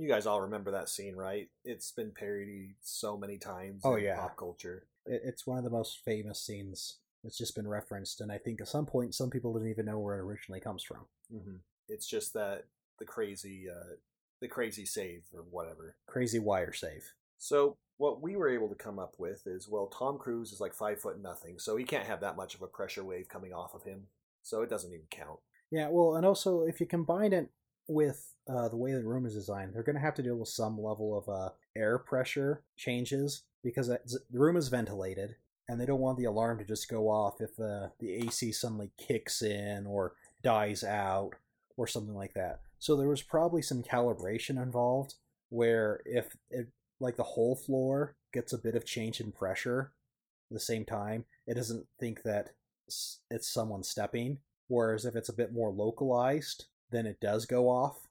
You 0.00 0.08
guys 0.08 0.24
all 0.24 0.40
remember 0.40 0.70
that 0.70 0.88
scene, 0.88 1.14
right? 1.14 1.48
It's 1.62 1.92
been 1.92 2.10
parodied 2.10 2.74
so 2.80 3.18
many 3.18 3.36
times 3.36 3.82
Oh, 3.84 3.96
in 3.96 4.04
yeah. 4.04 4.16
pop 4.16 4.34
culture. 4.34 4.86
It's 5.04 5.46
one 5.46 5.58
of 5.58 5.64
the 5.64 5.70
most 5.70 6.00
famous 6.04 6.40
scenes. 6.40 6.96
It's 7.22 7.36
just 7.36 7.54
been 7.54 7.68
referenced, 7.68 8.22
and 8.22 8.32
I 8.32 8.38
think 8.38 8.62
at 8.62 8.68
some 8.68 8.86
point 8.86 9.14
some 9.14 9.28
people 9.28 9.52
didn't 9.52 9.68
even 9.68 9.84
know 9.84 9.98
where 9.98 10.16
it 10.18 10.22
originally 10.22 10.60
comes 10.60 10.82
from. 10.82 11.04
Mm-hmm. 11.30 11.56
It's 11.88 12.06
just 12.06 12.32
that 12.32 12.64
the 12.98 13.04
crazy, 13.04 13.66
uh, 13.68 13.96
the 14.40 14.48
crazy 14.48 14.86
save 14.86 15.24
or 15.34 15.42
whatever. 15.50 15.96
Crazy 16.06 16.38
wire 16.38 16.72
save. 16.72 17.12
So 17.36 17.76
what 17.98 18.22
we 18.22 18.36
were 18.36 18.48
able 18.48 18.70
to 18.70 18.74
come 18.74 18.98
up 18.98 19.16
with 19.18 19.46
is, 19.46 19.68
well, 19.68 19.88
Tom 19.88 20.16
Cruise 20.16 20.50
is 20.50 20.60
like 20.60 20.72
five 20.72 20.98
foot 20.98 21.20
nothing, 21.20 21.58
so 21.58 21.76
he 21.76 21.84
can't 21.84 22.06
have 22.06 22.22
that 22.22 22.36
much 22.36 22.54
of 22.54 22.62
a 22.62 22.66
pressure 22.66 23.04
wave 23.04 23.28
coming 23.28 23.52
off 23.52 23.74
of 23.74 23.82
him. 23.82 24.04
So 24.42 24.62
it 24.62 24.70
doesn't 24.70 24.92
even 24.94 25.06
count. 25.10 25.40
Yeah, 25.70 25.88
well, 25.90 26.16
and 26.16 26.24
also 26.24 26.62
if 26.62 26.80
you 26.80 26.86
combine 26.86 27.34
it 27.34 27.50
with 27.90 28.34
uh, 28.48 28.68
the 28.68 28.76
way 28.76 28.92
the 28.92 29.04
room 29.04 29.26
is 29.26 29.34
designed, 29.34 29.74
they're 29.74 29.82
going 29.82 29.96
to 29.96 30.02
have 30.02 30.14
to 30.14 30.22
deal 30.22 30.36
with 30.36 30.48
some 30.48 30.80
level 30.80 31.18
of 31.18 31.28
uh, 31.28 31.50
air 31.76 31.98
pressure 31.98 32.62
changes 32.76 33.42
because 33.62 33.88
the 33.88 34.20
room 34.32 34.56
is 34.56 34.68
ventilated, 34.68 35.34
and 35.68 35.80
they 35.80 35.86
don't 35.86 36.00
want 36.00 36.16
the 36.16 36.24
alarm 36.24 36.58
to 36.58 36.64
just 36.64 36.88
go 36.88 37.08
off 37.08 37.40
if 37.40 37.58
uh, 37.60 37.88
the 37.98 38.14
AC 38.14 38.52
suddenly 38.52 38.90
kicks 38.96 39.42
in 39.42 39.86
or 39.86 40.14
dies 40.42 40.82
out 40.82 41.32
or 41.76 41.86
something 41.86 42.14
like 42.14 42.34
that. 42.34 42.60
So 42.78 42.96
there 42.96 43.08
was 43.08 43.22
probably 43.22 43.60
some 43.60 43.82
calibration 43.82 44.62
involved 44.62 45.14
where 45.50 46.00
if 46.06 46.36
it, 46.50 46.68
like 47.00 47.16
the 47.16 47.22
whole 47.22 47.56
floor 47.56 48.16
gets 48.32 48.52
a 48.52 48.58
bit 48.58 48.74
of 48.74 48.86
change 48.86 49.20
in 49.20 49.32
pressure 49.32 49.92
at 50.50 50.54
the 50.54 50.60
same 50.60 50.84
time, 50.84 51.24
it 51.46 51.54
doesn't 51.54 51.86
think 51.98 52.22
that 52.22 52.50
it's 52.86 53.52
someone 53.52 53.82
stepping. 53.82 54.38
Whereas 54.68 55.04
if 55.04 55.16
it's 55.16 55.28
a 55.28 55.34
bit 55.34 55.52
more 55.52 55.70
localized, 55.70 56.66
then 56.90 57.06
it 57.06 57.20
does 57.20 57.46
go 57.46 57.68
off. 57.68 58.08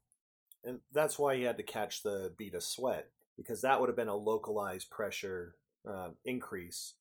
And 0.63 0.79
that's 0.91 1.17
why 1.17 1.35
he 1.35 1.43
had 1.43 1.57
to 1.57 1.63
catch 1.63 2.03
the 2.03 2.33
bead 2.37 2.55
of 2.55 2.63
sweat 2.63 3.07
because 3.37 3.61
that 3.61 3.79
would 3.79 3.87
have 3.87 3.95
been 3.95 4.09
a 4.09 4.15
localized 4.15 4.89
pressure 4.89 5.55
uh, 5.89 6.09
increase, 6.25 6.95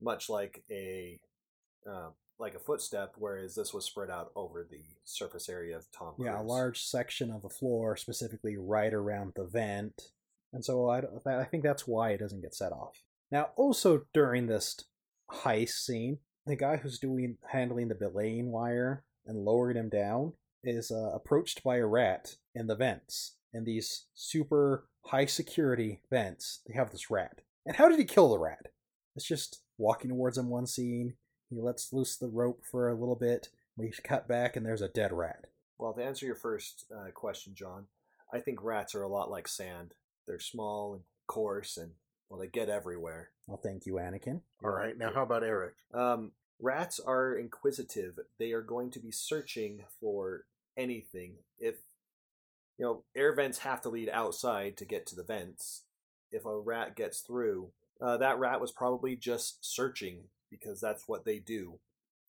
much 0.00 0.28
like 0.28 0.64
a 0.70 1.20
uh, 1.88 2.08
like 2.38 2.54
a 2.54 2.58
footstep, 2.58 3.14
whereas 3.18 3.54
this 3.54 3.72
was 3.72 3.84
spread 3.84 4.10
out 4.10 4.32
over 4.34 4.66
the 4.68 4.82
surface 5.04 5.48
area 5.48 5.76
of 5.76 5.86
Tom. 5.92 6.14
Cruise. 6.14 6.26
Yeah, 6.26 6.40
a 6.40 6.42
large 6.42 6.82
section 6.82 7.30
of 7.30 7.42
the 7.42 7.48
floor, 7.48 7.96
specifically 7.96 8.56
right 8.56 8.92
around 8.92 9.34
the 9.36 9.44
vent, 9.44 10.10
and 10.52 10.64
so 10.64 10.88
I, 10.88 11.02
I 11.26 11.44
think 11.44 11.62
that's 11.62 11.86
why 11.86 12.10
it 12.10 12.18
doesn't 12.18 12.42
get 12.42 12.54
set 12.54 12.72
off. 12.72 13.02
Now, 13.30 13.50
also 13.56 14.06
during 14.12 14.46
this 14.46 14.84
heist 15.30 15.84
scene, 15.84 16.18
the 16.46 16.56
guy 16.56 16.78
who's 16.78 16.98
doing 16.98 17.36
handling 17.52 17.88
the 17.88 17.94
belaying 17.94 18.50
wire 18.50 19.04
and 19.24 19.44
lowering 19.44 19.76
him 19.76 19.88
down 19.88 20.32
is 20.62 20.90
uh, 20.90 21.10
approached 21.14 21.62
by 21.62 21.76
a 21.76 21.86
rat 21.86 22.36
in 22.54 22.66
the 22.66 22.76
vents. 22.76 23.36
In 23.52 23.64
these 23.64 24.06
super 24.14 24.86
high 25.06 25.26
security 25.26 26.00
vents, 26.10 26.60
they 26.66 26.74
have 26.74 26.90
this 26.90 27.10
rat. 27.10 27.40
And 27.66 27.76
how 27.76 27.88
did 27.88 27.98
he 27.98 28.04
kill 28.04 28.30
the 28.30 28.38
rat? 28.38 28.68
It's 29.16 29.26
just 29.26 29.62
walking 29.78 30.10
towards 30.10 30.38
him 30.38 30.48
one 30.48 30.66
scene. 30.66 31.14
He 31.48 31.60
lets 31.60 31.92
loose 31.92 32.16
the 32.16 32.28
rope 32.28 32.62
for 32.70 32.88
a 32.88 32.94
little 32.94 33.16
bit. 33.16 33.48
We 33.76 33.92
cut 34.04 34.28
back, 34.28 34.56
and 34.56 34.64
there's 34.64 34.82
a 34.82 34.88
dead 34.88 35.12
rat. 35.12 35.46
Well, 35.78 35.92
to 35.94 36.04
answer 36.04 36.26
your 36.26 36.34
first 36.34 36.84
uh, 36.94 37.10
question, 37.12 37.54
John, 37.54 37.86
I 38.32 38.38
think 38.38 38.62
rats 38.62 38.94
are 38.94 39.02
a 39.02 39.08
lot 39.08 39.30
like 39.30 39.48
sand. 39.48 39.94
They're 40.26 40.38
small 40.38 40.94
and 40.94 41.02
coarse, 41.26 41.76
and 41.76 41.92
well, 42.28 42.38
they 42.38 42.46
get 42.46 42.68
everywhere. 42.68 43.30
Well, 43.46 43.60
thank 43.62 43.86
you, 43.86 43.94
Anakin. 43.94 44.42
All 44.62 44.70
right, 44.70 44.96
now 44.96 45.10
how 45.12 45.22
about 45.22 45.42
Eric? 45.42 45.74
Um, 45.92 46.32
rats 46.60 47.00
are 47.00 47.34
inquisitive. 47.34 48.18
They 48.38 48.52
are 48.52 48.62
going 48.62 48.90
to 48.92 49.00
be 49.00 49.10
searching 49.10 49.84
for 50.00 50.44
anything. 50.76 51.34
If 51.58 51.76
you 52.78 52.86
know, 52.86 53.02
air 53.14 53.34
vents 53.34 53.58
have 53.58 53.82
to 53.82 53.90
lead 53.90 54.08
outside 54.08 54.76
to 54.78 54.84
get 54.84 55.06
to 55.06 55.16
the 55.16 55.22
vents. 55.22 55.82
If 56.32 56.46
a 56.46 56.58
rat 56.58 56.96
gets 56.96 57.20
through, 57.20 57.72
uh, 58.00 58.16
that 58.16 58.38
rat 58.38 58.60
was 58.60 58.72
probably 58.72 59.16
just 59.16 59.58
searching 59.60 60.24
because 60.50 60.80
that's 60.80 61.06
what 61.06 61.24
they 61.24 61.38
do. 61.38 61.78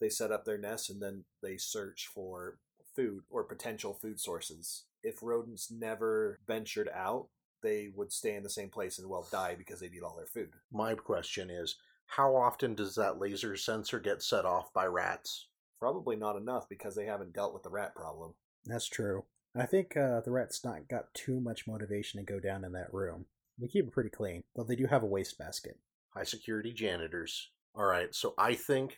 They 0.01 0.09
set 0.09 0.31
up 0.31 0.43
their 0.43 0.57
nests 0.57 0.89
and 0.89 1.01
then 1.01 1.23
they 1.41 1.57
search 1.57 2.09
for 2.13 2.57
food 2.95 3.23
or 3.29 3.43
potential 3.43 3.93
food 3.93 4.19
sources. 4.19 4.83
If 5.03 5.23
rodents 5.23 5.71
never 5.71 6.39
ventured 6.45 6.89
out, 6.93 7.27
they 7.63 7.89
would 7.95 8.11
stay 8.11 8.35
in 8.35 8.43
the 8.43 8.49
same 8.49 8.69
place 8.69 8.99
and 8.99 9.07
well 9.07 9.27
die 9.31 9.55
because 9.57 9.79
they'd 9.79 9.93
eat 9.93 10.03
all 10.03 10.17
their 10.17 10.25
food. 10.25 10.49
My 10.71 10.95
question 10.95 11.49
is 11.49 11.77
how 12.11 12.35
often 12.35 12.75
does 12.75 12.95
that 12.95 13.19
laser 13.19 13.55
sensor 13.55 13.97
get 13.97 14.21
set 14.21 14.43
off 14.43 14.73
by 14.73 14.85
rats? 14.85 15.47
Probably 15.79 16.17
not 16.17 16.35
enough 16.35 16.67
because 16.67 16.93
they 16.93 17.05
haven't 17.05 17.33
dealt 17.33 17.53
with 17.53 17.63
the 17.63 17.69
rat 17.69 17.95
problem. 17.95 18.33
That's 18.65 18.87
true. 18.87 19.23
I 19.55 19.65
think 19.65 19.95
uh, 19.95 20.19
the 20.19 20.31
rat's 20.31 20.63
not 20.65 20.89
got 20.89 21.13
too 21.13 21.39
much 21.39 21.67
motivation 21.67 22.19
to 22.19 22.25
go 22.25 22.37
down 22.37 22.65
in 22.65 22.73
that 22.73 22.93
room. 22.93 23.25
They 23.57 23.67
keep 23.67 23.85
it 23.85 23.93
pretty 23.93 24.09
clean, 24.09 24.43
though 24.55 24.65
they 24.65 24.75
do 24.75 24.87
have 24.87 25.03
a 25.03 25.07
wastebasket. 25.07 25.79
High 26.09 26.25
security 26.25 26.73
janitors. 26.73 27.49
All 27.73 27.85
right, 27.85 28.13
so 28.13 28.33
I 28.37 28.55
think 28.55 28.97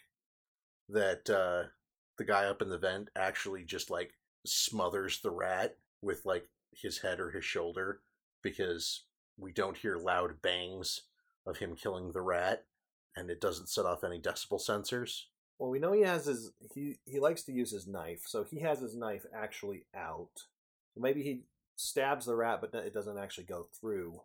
that 0.90 1.30
uh, 1.30 1.70
the 2.18 2.26
guy 2.26 2.46
up 2.46 2.64
in 2.64 2.70
the 2.70 2.80
vent 2.80 3.10
actually 3.16 3.64
just 3.64 3.92
like 3.92 4.14
smothers 4.44 5.22
the 5.22 5.32
rat 5.32 5.78
with 6.02 6.26
like 6.26 6.48
his 6.72 6.98
head 6.98 7.20
or 7.20 7.30
his 7.30 7.46
shoulder 7.46 8.02
because 8.42 9.06
we 9.38 9.52
don't 9.52 9.78
hear 9.78 9.98
loud 9.98 10.42
bangs 10.42 11.02
of 11.46 11.58
him 11.58 11.76
killing 11.76 12.12
the 12.12 12.22
rat 12.22 12.66
and 13.16 13.30
it 13.30 13.42
doesn't 13.42 13.70
set 13.70 13.86
off 13.86 14.04
any 14.04 14.20
decibel 14.20 14.60
sensors. 14.60 15.24
Well, 15.60 15.70
we 15.70 15.80
know 15.80 15.94
he 15.94 16.02
has 16.02 16.26
his 16.26 16.52
he 16.74 16.98
he 17.06 17.20
likes 17.20 17.44
to 17.44 17.54
use 17.54 17.72
his 17.72 17.88
knife, 17.88 18.24
so 18.26 18.44
he 18.44 18.60
has 18.60 18.80
his 18.80 18.96
knife 18.96 19.26
actually 19.34 19.86
out. 19.96 20.32
So 20.94 21.02
maybe 21.02 21.24
he 21.24 21.44
stabs 21.76 22.26
the 22.26 22.36
rat, 22.36 22.60
but 22.62 22.74
it 22.74 22.94
doesn't 22.94 23.18
actually 23.18 23.46
go 23.46 23.68
through. 23.80 24.22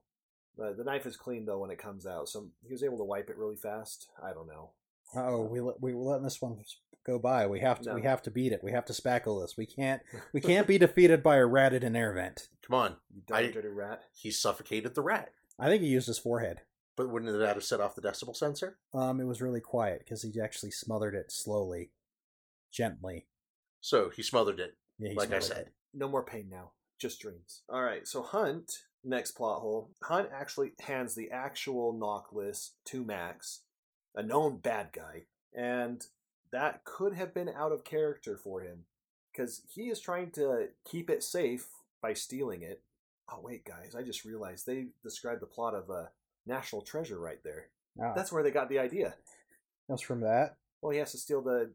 Uh, 0.61 0.73
the 0.73 0.85
knife 0.85 1.07
is 1.07 1.17
clean 1.17 1.45
though 1.45 1.59
when 1.59 1.71
it 1.71 1.79
comes 1.79 2.07
out, 2.07 2.29
so 2.29 2.49
he 2.67 2.73
was 2.73 2.83
able 2.83 2.99
to 2.99 3.05
wipe 3.05 3.31
it 3.31 3.39
really 3.39 3.57
fast. 3.57 4.09
I 4.23 4.33
don't 4.33 4.49
know. 4.49 4.71
Oh, 5.15 5.43
we 5.43 5.61
we 5.61 5.95
we're 5.95 6.11
letting 6.11 6.25
this 6.25 6.43
one 6.43 6.59
go 7.07 7.19
by. 7.19 7.47
We 7.47 7.61
have 7.61 7.81
to 7.83 7.91
no. 7.91 7.95
we 7.95 8.03
have 8.03 8.23
to 8.23 8.31
beat 8.31 8.53
it. 8.53 8.65
We 8.65 8.73
have 8.73 8.85
to 8.87 8.93
spackle 8.93 9.41
this. 9.43 9.57
We 9.57 9.67
can't 9.67 10.03
we 10.33 10.41
can't 10.41 10.67
be 10.67 10.79
defeated 10.79 11.23
by 11.23 11.37
a 11.37 11.47
rat 11.47 11.73
in 11.73 11.83
an 11.83 11.97
air 11.97 12.13
vent. 12.13 12.49
Come 12.67 12.75
on, 12.75 12.97
you 13.15 13.23
dirty, 13.27 13.53
dirty 13.53 13.69
rat. 13.69 14.03
He 14.13 14.31
suffocated 14.31 14.95
the 14.95 15.03
rat. 15.03 15.33
I 15.59 15.69
think 15.69 15.83
he 15.83 15.89
used 15.89 16.07
his 16.07 16.19
forehead. 16.19 16.63
But 16.99 17.11
wouldn't 17.11 17.39
that 17.39 17.55
have 17.55 17.63
set 17.63 17.81
off 17.81 17.95
the 17.95 18.03
decibel 18.03 18.35
sensor? 18.35 18.77
Um, 18.93 19.21
it 19.21 19.25
was 19.25 19.41
really 19.41 19.61
quiet 19.61 20.01
because 20.01 20.23
he 20.23 20.41
actually 20.41 20.73
smothered 20.73 21.15
it 21.15 21.31
slowly, 21.31 21.93
gently. 22.73 23.29
So 23.81 24.11
he 24.11 24.25
smothered 24.25 24.59
it. 24.59 24.77
Yeah, 24.99 25.13
like 25.15 25.33
I 25.33 25.39
said. 25.39 25.69
It. 25.69 25.73
No 25.95 26.09
more 26.09 26.25
pain 26.25 26.49
now. 26.51 26.73
Just 26.99 27.21
dreams. 27.21 27.63
All 27.69 27.85
right. 27.85 28.07
So 28.09 28.25
Hunt, 28.25 28.83
next 29.05 29.31
plot 29.31 29.61
hole. 29.61 29.93
Hunt 30.03 30.31
actually 30.35 30.73
hands 30.81 31.15
the 31.15 31.31
actual 31.31 31.95
NOC 31.95 32.33
list 32.33 32.75
to 32.87 33.05
Max, 33.05 33.61
a 34.17 34.23
known 34.25 34.57
bad 34.57 34.89
guy, 34.93 35.27
and 35.57 36.05
that 36.51 36.85
could 36.85 37.15
have 37.15 37.33
been 37.33 37.49
out 37.49 37.71
of 37.71 37.85
character 37.85 38.37
for 38.37 38.63
him 38.63 38.87
because 39.33 39.63
he 39.73 39.83
is 39.83 40.01
trying 40.01 40.33
to 40.33 40.71
keep 40.85 41.09
it 41.09 41.23
safe 41.23 41.69
by 42.03 42.13
stealing 42.13 42.63
it. 42.63 42.83
Oh 43.31 43.39
wait, 43.41 43.65
guys! 43.65 43.95
I 43.97 44.03
just 44.03 44.25
realized 44.25 44.67
they 44.67 44.87
described 45.05 45.43
the 45.43 45.47
plot 45.47 45.75
of 45.77 45.91
a 45.91 46.11
national 46.49 46.83
treasure 46.83 47.19
right 47.19 47.43
there. 47.45 47.69
Oh. 48.03 48.13
That's 48.17 48.33
where 48.33 48.43
they 48.43 48.51
got 48.51 48.69
the 48.69 48.79
idea. 48.79 49.15
That's 49.89 50.03
from 50.03 50.21
that. 50.21 50.57
Well, 50.81 50.93
he 50.93 50.99
has 50.99 51.13
to 51.13 51.19
steal 51.19 51.43
the 51.43 51.71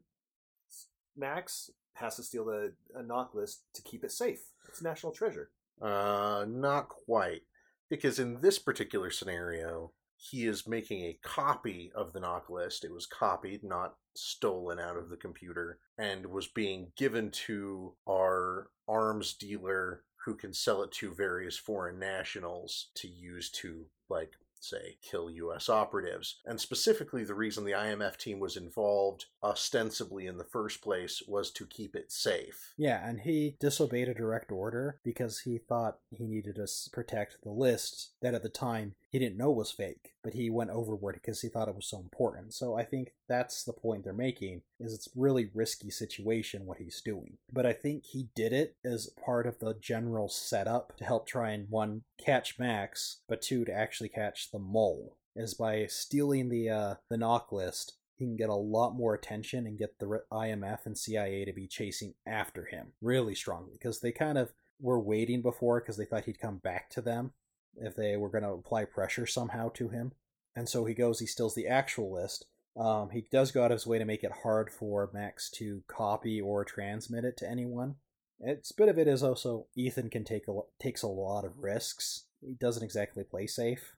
Max 1.16 1.70
has 1.94 2.16
to 2.16 2.22
steal 2.22 2.44
the 2.44 2.72
a 2.94 3.02
NOC 3.02 3.34
list 3.34 3.62
to 3.74 3.82
keep 3.82 4.04
it 4.04 4.12
safe. 4.12 4.40
It's 4.68 4.82
national 4.82 5.12
treasure. 5.12 5.50
Uh, 5.80 6.44
not 6.48 6.88
quite, 6.88 7.42
because 7.88 8.18
in 8.18 8.40
this 8.40 8.58
particular 8.58 9.10
scenario, 9.10 9.92
he 10.16 10.46
is 10.46 10.66
making 10.66 11.02
a 11.02 11.18
copy 11.22 11.92
of 11.94 12.12
the 12.12 12.20
NOC 12.20 12.48
list. 12.50 12.84
It 12.84 12.92
was 12.92 13.06
copied, 13.06 13.62
not 13.62 13.94
stolen 14.16 14.78
out 14.78 14.96
of 14.96 15.08
the 15.08 15.16
computer, 15.16 15.78
and 15.98 16.26
was 16.26 16.46
being 16.48 16.92
given 16.96 17.30
to 17.46 17.94
our 18.08 18.70
arms 18.88 19.34
dealer 19.34 20.02
who 20.24 20.34
can 20.34 20.54
sell 20.54 20.82
it 20.82 20.90
to 20.92 21.14
various 21.14 21.56
foreign 21.56 21.98
nationals 21.98 22.88
to 22.94 23.08
use 23.08 23.50
to 23.50 23.84
like 24.08 24.32
say, 24.64 24.96
kill 25.02 25.30
U.S. 25.30 25.68
operatives. 25.68 26.40
And 26.44 26.60
specifically, 26.60 27.24
the 27.24 27.34
reason 27.34 27.64
the 27.64 27.72
IMF 27.72 28.16
team 28.16 28.40
was 28.40 28.56
involved 28.56 29.26
ostensibly 29.42 30.26
in 30.26 30.38
the 30.38 30.44
first 30.44 30.82
place 30.82 31.22
was 31.26 31.50
to 31.52 31.66
keep 31.66 31.94
it 31.94 32.10
safe. 32.10 32.74
Yeah, 32.76 33.06
and 33.06 33.20
he 33.20 33.56
disobeyed 33.60 34.08
a 34.08 34.14
direct 34.14 34.50
order 34.50 35.00
because 35.04 35.40
he 35.40 35.58
thought 35.58 35.98
he 36.10 36.26
needed 36.26 36.56
to 36.56 36.66
protect 36.92 37.38
the 37.42 37.50
list 37.50 38.12
that 38.20 38.34
at 38.34 38.42
the 38.42 38.48
time 38.48 38.94
he 39.14 39.20
didn't 39.20 39.38
know 39.38 39.52
was 39.52 39.70
fake, 39.70 40.14
but 40.24 40.32
he 40.32 40.50
went 40.50 40.70
overboard 40.70 41.14
because 41.14 41.40
he 41.40 41.48
thought 41.48 41.68
it 41.68 41.76
was 41.76 41.86
so 41.86 41.98
important. 41.98 42.52
So 42.52 42.76
I 42.76 42.82
think 42.82 43.12
that's 43.28 43.62
the 43.62 43.72
point 43.72 44.02
they're 44.02 44.12
making 44.12 44.62
is 44.80 44.92
it's 44.92 45.08
really 45.14 45.52
risky 45.54 45.88
situation 45.88 46.66
what 46.66 46.78
he's 46.78 47.00
doing. 47.00 47.38
But 47.52 47.64
I 47.64 47.74
think 47.74 48.06
he 48.06 48.30
did 48.34 48.52
it 48.52 48.74
as 48.84 49.12
part 49.24 49.46
of 49.46 49.60
the 49.60 49.76
general 49.80 50.28
setup 50.28 50.96
to 50.96 51.04
help 51.04 51.28
try 51.28 51.50
and 51.50 51.70
one 51.70 52.02
catch 52.18 52.58
Max, 52.58 53.20
but 53.28 53.40
two 53.40 53.64
to 53.66 53.72
actually 53.72 54.08
catch 54.08 54.50
the 54.50 54.58
mole. 54.58 55.16
Is 55.36 55.54
by 55.54 55.86
stealing 55.86 56.48
the 56.48 56.68
uh, 56.70 56.94
the 57.08 57.16
NOC 57.16 57.52
list, 57.52 57.92
he 58.16 58.24
can 58.24 58.36
get 58.36 58.48
a 58.48 58.54
lot 58.54 58.96
more 58.96 59.14
attention 59.14 59.64
and 59.64 59.78
get 59.78 60.00
the 60.00 60.22
IMF 60.32 60.86
and 60.86 60.98
CIA 60.98 61.44
to 61.44 61.52
be 61.52 61.68
chasing 61.68 62.14
after 62.26 62.64
him 62.64 62.94
really 63.00 63.36
strongly 63.36 63.74
because 63.74 64.00
they 64.00 64.10
kind 64.10 64.38
of 64.38 64.52
were 64.80 64.98
waiting 64.98 65.40
before 65.40 65.78
because 65.78 65.96
they 65.96 66.04
thought 66.04 66.24
he'd 66.24 66.40
come 66.40 66.58
back 66.58 66.90
to 66.90 67.00
them 67.00 67.32
if 67.76 67.96
they 67.96 68.16
were 68.16 68.30
going 68.30 68.44
to 68.44 68.50
apply 68.50 68.84
pressure 68.84 69.26
somehow 69.26 69.70
to 69.70 69.88
him. 69.88 70.12
And 70.56 70.68
so 70.68 70.84
he 70.84 70.94
goes, 70.94 71.20
he 71.20 71.26
steals 71.26 71.54
the 71.54 71.66
actual 71.66 72.12
list. 72.12 72.46
Um, 72.76 73.10
he 73.10 73.26
does 73.30 73.52
go 73.52 73.64
out 73.64 73.70
of 73.70 73.76
his 73.76 73.86
way 73.86 73.98
to 73.98 74.04
make 74.04 74.24
it 74.24 74.32
hard 74.42 74.70
for 74.70 75.10
Max 75.12 75.50
to 75.52 75.82
copy 75.86 76.40
or 76.40 76.64
transmit 76.64 77.24
it 77.24 77.36
to 77.38 77.50
anyone. 77.50 77.96
It's 78.40 78.72
a 78.72 78.76
bit 78.76 78.88
of 78.88 78.98
it 78.98 79.06
is 79.06 79.22
also 79.22 79.66
Ethan 79.76 80.10
can 80.10 80.24
take 80.24 80.48
a 80.48 80.60
takes 80.80 81.02
a 81.02 81.08
lot 81.08 81.44
of 81.44 81.58
risks. 81.58 82.26
He 82.40 82.54
doesn't 82.54 82.82
exactly 82.82 83.22
play 83.24 83.46
safe. 83.46 83.94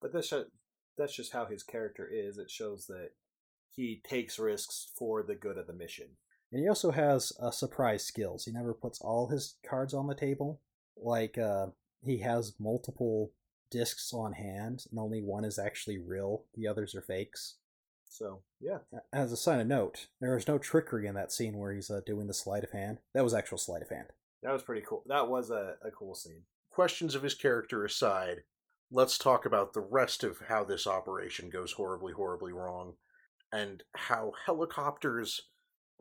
But 0.00 0.12
that's 0.12 0.28
just, 0.28 0.46
that's 0.96 1.16
just 1.16 1.32
how 1.32 1.46
his 1.46 1.62
character 1.62 2.08
is. 2.10 2.38
It 2.38 2.50
shows 2.50 2.86
that 2.86 3.10
he 3.74 4.02
takes 4.06 4.38
risks 4.38 4.88
for 4.96 5.22
the 5.22 5.34
good 5.34 5.56
of 5.56 5.66
the 5.66 5.72
mission. 5.72 6.06
And 6.52 6.62
he 6.62 6.68
also 6.68 6.90
has 6.90 7.32
uh, 7.40 7.50
surprise 7.50 8.04
skills. 8.04 8.44
He 8.44 8.52
never 8.52 8.74
puts 8.74 9.00
all 9.00 9.28
his 9.28 9.56
cards 9.68 9.94
on 9.94 10.06
the 10.06 10.14
table. 10.14 10.60
Like 10.96 11.38
uh, 11.38 11.68
he 12.04 12.18
has 12.18 12.54
multiple 12.58 13.32
discs 13.70 14.12
on 14.12 14.32
hand, 14.32 14.84
and 14.90 14.98
only 14.98 15.20
one 15.22 15.44
is 15.44 15.58
actually 15.58 15.98
real. 15.98 16.44
The 16.54 16.66
others 16.66 16.94
are 16.94 17.02
fakes. 17.02 17.56
So 18.10 18.40
yeah, 18.60 18.78
As 19.12 19.32
a 19.32 19.36
sign 19.36 19.60
of 19.60 19.66
note, 19.66 20.06
there 20.20 20.36
is 20.36 20.48
no 20.48 20.56
trickery 20.58 21.06
in 21.06 21.14
that 21.14 21.30
scene 21.30 21.58
where 21.58 21.72
he's 21.72 21.90
uh, 21.90 22.00
doing 22.06 22.26
the 22.26 22.34
sleight 22.34 22.64
of 22.64 22.70
hand. 22.70 22.98
That 23.14 23.24
was 23.24 23.34
actual 23.34 23.58
sleight 23.58 23.82
of 23.82 23.90
hand. 23.90 24.08
that 24.42 24.52
was 24.52 24.62
pretty 24.62 24.82
cool. 24.88 25.02
That 25.06 25.28
was 25.28 25.50
a, 25.50 25.74
a 25.84 25.90
cool 25.90 26.14
scene. 26.14 26.42
Questions 26.70 27.14
of 27.14 27.22
his 27.22 27.34
character 27.34 27.84
aside, 27.84 28.44
let's 28.90 29.18
talk 29.18 29.44
about 29.44 29.74
the 29.74 29.80
rest 29.82 30.24
of 30.24 30.38
how 30.48 30.64
this 30.64 30.86
operation 30.86 31.50
goes 31.50 31.72
horribly, 31.72 32.12
horribly 32.14 32.52
wrong, 32.52 32.94
and 33.52 33.82
how 33.94 34.32
helicopters 34.46 35.42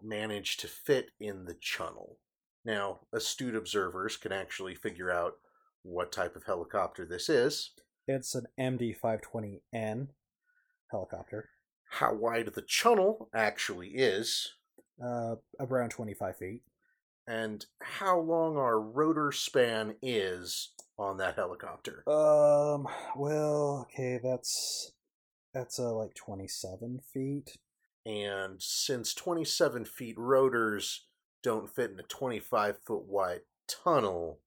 manage 0.01 0.57
to 0.57 0.67
fit 0.67 1.11
in 1.19 1.43
the 1.45 1.55
channel. 1.55 2.17
Now, 2.63 2.99
astute 3.11 3.55
observers 3.55 4.15
can 4.15 4.31
actually 4.31 4.75
figure 4.75 5.11
out 5.11 5.33
what 5.83 6.11
type 6.11 6.35
of 6.35 6.43
helicopter 6.45 7.05
this 7.05 7.29
is, 7.29 7.71
It's 8.07 8.35
an 8.35 8.45
MD 8.59 8.95
520N 8.99 10.07
helicopter, 10.91 11.49
how 11.89 12.13
wide 12.13 12.47
the 12.53 12.61
channel 12.61 13.29
actually 13.33 13.89
is, 13.89 14.53
uh, 15.03 15.35
around 15.59 15.89
25 15.89 16.37
feet. 16.37 16.61
and 17.27 17.65
how 17.81 18.17
long 18.19 18.55
our 18.57 18.79
rotor 18.79 19.31
span 19.31 19.95
is 20.01 20.71
on 20.97 21.17
that 21.17 21.35
helicopter. 21.35 22.03
Um. 22.09 22.87
Well, 23.15 23.87
okay, 23.91 24.19
that's 24.23 24.93
that's 25.53 25.77
uh 25.79 25.93
like 25.93 26.15
twenty 26.15 26.47
seven 26.47 26.99
feet. 27.13 27.57
And 28.05 28.61
since 28.61 29.13
27 29.13 29.83
feet 29.83 30.15
rotors 30.17 31.07
don't 31.43 31.69
fit 31.69 31.91
in 31.91 31.99
a 31.99 32.03
25 32.03 32.77
foot 32.85 33.03
wide 33.05 33.41
tunnel, 33.67 34.39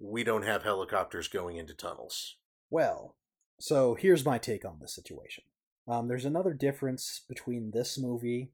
we 0.00 0.24
don't 0.24 0.44
have 0.44 0.62
helicopters 0.62 1.28
going 1.28 1.56
into 1.56 1.74
tunnels. 1.74 2.36
Well, 2.70 3.16
so 3.58 3.94
here's 3.94 4.24
my 4.24 4.38
take 4.38 4.64
on 4.64 4.78
this 4.80 4.94
situation. 4.94 5.44
Um, 5.86 6.08
there's 6.08 6.24
another 6.24 6.54
difference 6.54 7.20
between 7.28 7.70
this 7.70 7.98
movie 7.98 8.52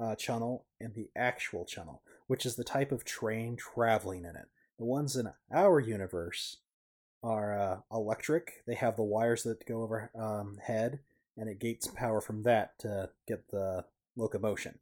uh, 0.00 0.16
channel 0.16 0.66
and 0.80 0.94
the 0.94 1.10
actual 1.16 1.64
channel, 1.64 2.02
which 2.26 2.44
is 2.44 2.56
the 2.56 2.64
type 2.64 2.90
of 2.90 3.04
train 3.04 3.56
traveling 3.56 4.24
in 4.24 4.36
it. 4.36 4.48
The 4.78 4.84
ones 4.84 5.16
in 5.16 5.30
our 5.52 5.80
universe 5.80 6.58
are 7.22 7.58
uh, 7.58 7.78
electric. 7.92 8.64
They 8.66 8.74
have 8.74 8.96
the 8.96 9.02
wires 9.02 9.42
that 9.42 9.66
go 9.66 9.82
over 9.82 10.10
um, 10.18 10.58
head, 10.64 11.00
and 11.36 11.48
it 11.48 11.58
gates 11.58 11.86
power 11.88 12.20
from 12.20 12.42
that 12.44 12.78
to 12.80 13.10
get 13.26 13.50
the 13.50 13.84
locomotion. 14.16 14.78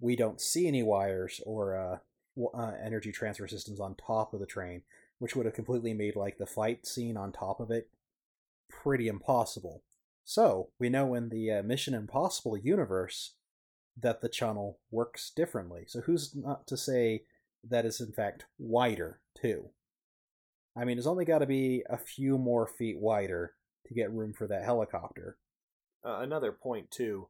We 0.00 0.14
don't 0.16 0.40
see 0.40 0.68
any 0.68 0.82
wires 0.82 1.40
or 1.44 1.76
uh, 1.76 1.98
uh, 2.54 2.72
energy 2.84 3.12
transfer 3.12 3.48
systems 3.48 3.80
on 3.80 3.94
top 3.94 4.34
of 4.34 4.40
the 4.40 4.46
train, 4.46 4.82
which 5.18 5.34
would 5.34 5.46
have 5.46 5.54
completely 5.54 5.94
made 5.94 6.16
like 6.16 6.38
the 6.38 6.46
fight 6.46 6.86
scene 6.86 7.16
on 7.16 7.32
top 7.32 7.60
of 7.60 7.70
it 7.70 7.88
pretty 8.68 9.08
impossible. 9.08 9.82
So 10.24 10.70
we 10.78 10.88
know 10.88 11.14
in 11.14 11.30
the 11.30 11.50
uh, 11.50 11.62
Mission 11.62 11.94
Impossible 11.94 12.56
universe 12.56 13.34
that 13.96 14.20
the 14.20 14.28
channel 14.28 14.78
works 14.90 15.30
differently. 15.34 15.84
So 15.86 16.02
who's 16.02 16.34
not 16.34 16.66
to 16.68 16.76
say 16.76 17.22
that 17.68 17.84
is 17.84 18.00
in 18.00 18.12
fact 18.12 18.44
wider 18.58 19.20
too? 19.40 19.70
I 20.76 20.84
mean, 20.84 20.98
it's 20.98 21.06
only 21.06 21.24
got 21.24 21.38
to 21.38 21.46
be 21.46 21.82
a 21.88 21.96
few 21.96 22.38
more 22.38 22.66
feet 22.66 22.98
wider 23.00 23.54
to 23.86 23.94
get 23.94 24.12
room 24.12 24.32
for 24.32 24.46
that 24.46 24.64
helicopter. 24.64 25.38
Uh, 26.04 26.18
another 26.20 26.52
point 26.52 26.90
too, 26.90 27.28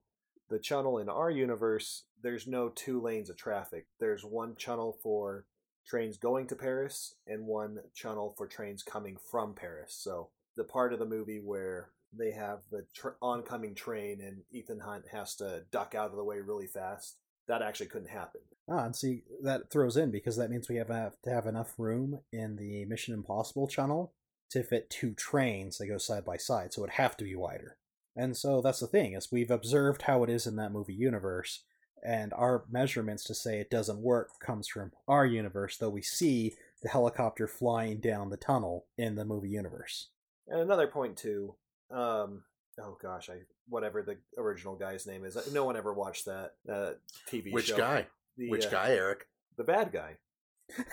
the 0.50 0.58
channel 0.58 0.98
in 0.98 1.08
our 1.08 1.30
universe, 1.30 2.04
there's 2.22 2.46
no 2.46 2.68
two 2.68 3.00
lanes 3.00 3.30
of 3.30 3.36
traffic. 3.36 3.86
There's 4.00 4.24
one 4.24 4.56
channel 4.56 4.98
for 5.02 5.46
trains 5.88 6.18
going 6.18 6.46
to 6.48 6.56
Paris 6.56 7.14
and 7.26 7.46
one 7.46 7.78
channel 7.94 8.34
for 8.36 8.46
trains 8.46 8.82
coming 8.82 9.16
from 9.30 9.54
Paris. 9.54 9.96
So 9.98 10.28
the 10.56 10.64
part 10.64 10.92
of 10.92 10.98
the 10.98 11.06
movie 11.06 11.40
where 11.40 11.90
they 12.12 12.30
have 12.32 12.60
the 12.70 12.84
tr- 12.94 13.08
oncoming 13.22 13.74
train 13.74 14.20
and 14.20 14.42
Ethan 14.50 14.80
Hunt 14.80 15.04
has 15.12 15.34
to 15.36 15.64
duck 15.70 15.94
out 15.94 16.10
of 16.10 16.16
the 16.16 16.24
way 16.24 16.40
really 16.40 16.66
fast, 16.66 17.16
that 17.46 17.62
actually 17.62 17.86
couldn't 17.86 18.08
happen. 18.08 18.40
Ah, 18.70 18.84
and 18.84 18.94
see 18.94 19.22
that 19.42 19.70
throws 19.70 19.96
in 19.96 20.10
because 20.10 20.36
that 20.36 20.50
means 20.50 20.68
we 20.68 20.76
have, 20.76 20.88
to 20.88 21.30
have 21.30 21.46
enough 21.46 21.74
room 21.78 22.20
in 22.32 22.56
the 22.56 22.84
Mission 22.84 23.14
Impossible 23.14 23.66
channel 23.66 24.12
to 24.50 24.62
fit 24.62 24.90
two 24.90 25.14
trains 25.14 25.78
that 25.78 25.86
go 25.86 25.98
side 25.98 26.24
by 26.24 26.36
side, 26.36 26.72
so 26.72 26.80
it 26.80 26.82
would 26.82 26.90
have 26.90 27.16
to 27.18 27.24
be 27.24 27.34
wider. 27.34 27.76
And 28.16 28.36
so 28.36 28.60
that's 28.60 28.80
the 28.80 28.86
thing 28.86 29.12
is 29.12 29.30
we've 29.30 29.50
observed 29.50 30.02
how 30.02 30.22
it 30.24 30.30
is 30.30 30.46
in 30.46 30.56
that 30.56 30.72
movie 30.72 30.94
universe, 30.94 31.62
and 32.04 32.32
our 32.32 32.64
measurements 32.70 33.24
to 33.24 33.34
say 33.34 33.60
it 33.60 33.70
doesn't 33.70 34.00
work 34.00 34.30
comes 34.40 34.68
from 34.68 34.92
our 35.06 35.26
universe, 35.26 35.76
though 35.76 35.90
we 35.90 36.02
see 36.02 36.54
the 36.82 36.88
helicopter 36.88 37.46
flying 37.46 37.98
down 37.98 38.30
the 38.30 38.36
tunnel 38.36 38.86
in 38.96 39.16
the 39.16 39.24
movie 39.24 39.48
universe. 39.48 40.08
And 40.46 40.60
another 40.60 40.86
point 40.86 41.16
too, 41.16 41.54
um, 41.90 42.42
oh 42.80 42.96
gosh, 43.02 43.28
I 43.28 43.40
whatever 43.68 44.02
the 44.02 44.16
original 44.40 44.76
guy's 44.76 45.06
name 45.06 45.24
is. 45.24 45.36
No 45.52 45.64
one 45.64 45.76
ever 45.76 45.92
watched 45.92 46.26
that 46.26 46.54
uh, 46.68 46.92
TV 47.30 47.48
show. 47.48 47.54
Which 47.54 47.66
show. 47.66 47.76
guy? 47.76 48.06
The, 48.36 48.50
Which 48.50 48.66
uh, 48.66 48.70
guy, 48.70 48.90
Eric? 48.90 49.26
The 49.56 49.64
bad 49.64 49.92
guy. 49.92 50.16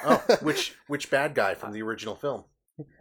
Oh, 0.03 0.23
which 0.41 0.75
which 0.87 1.09
bad 1.09 1.35
guy 1.35 1.53
from 1.53 1.71
the 1.71 1.81
original 1.81 2.15
film? 2.15 2.45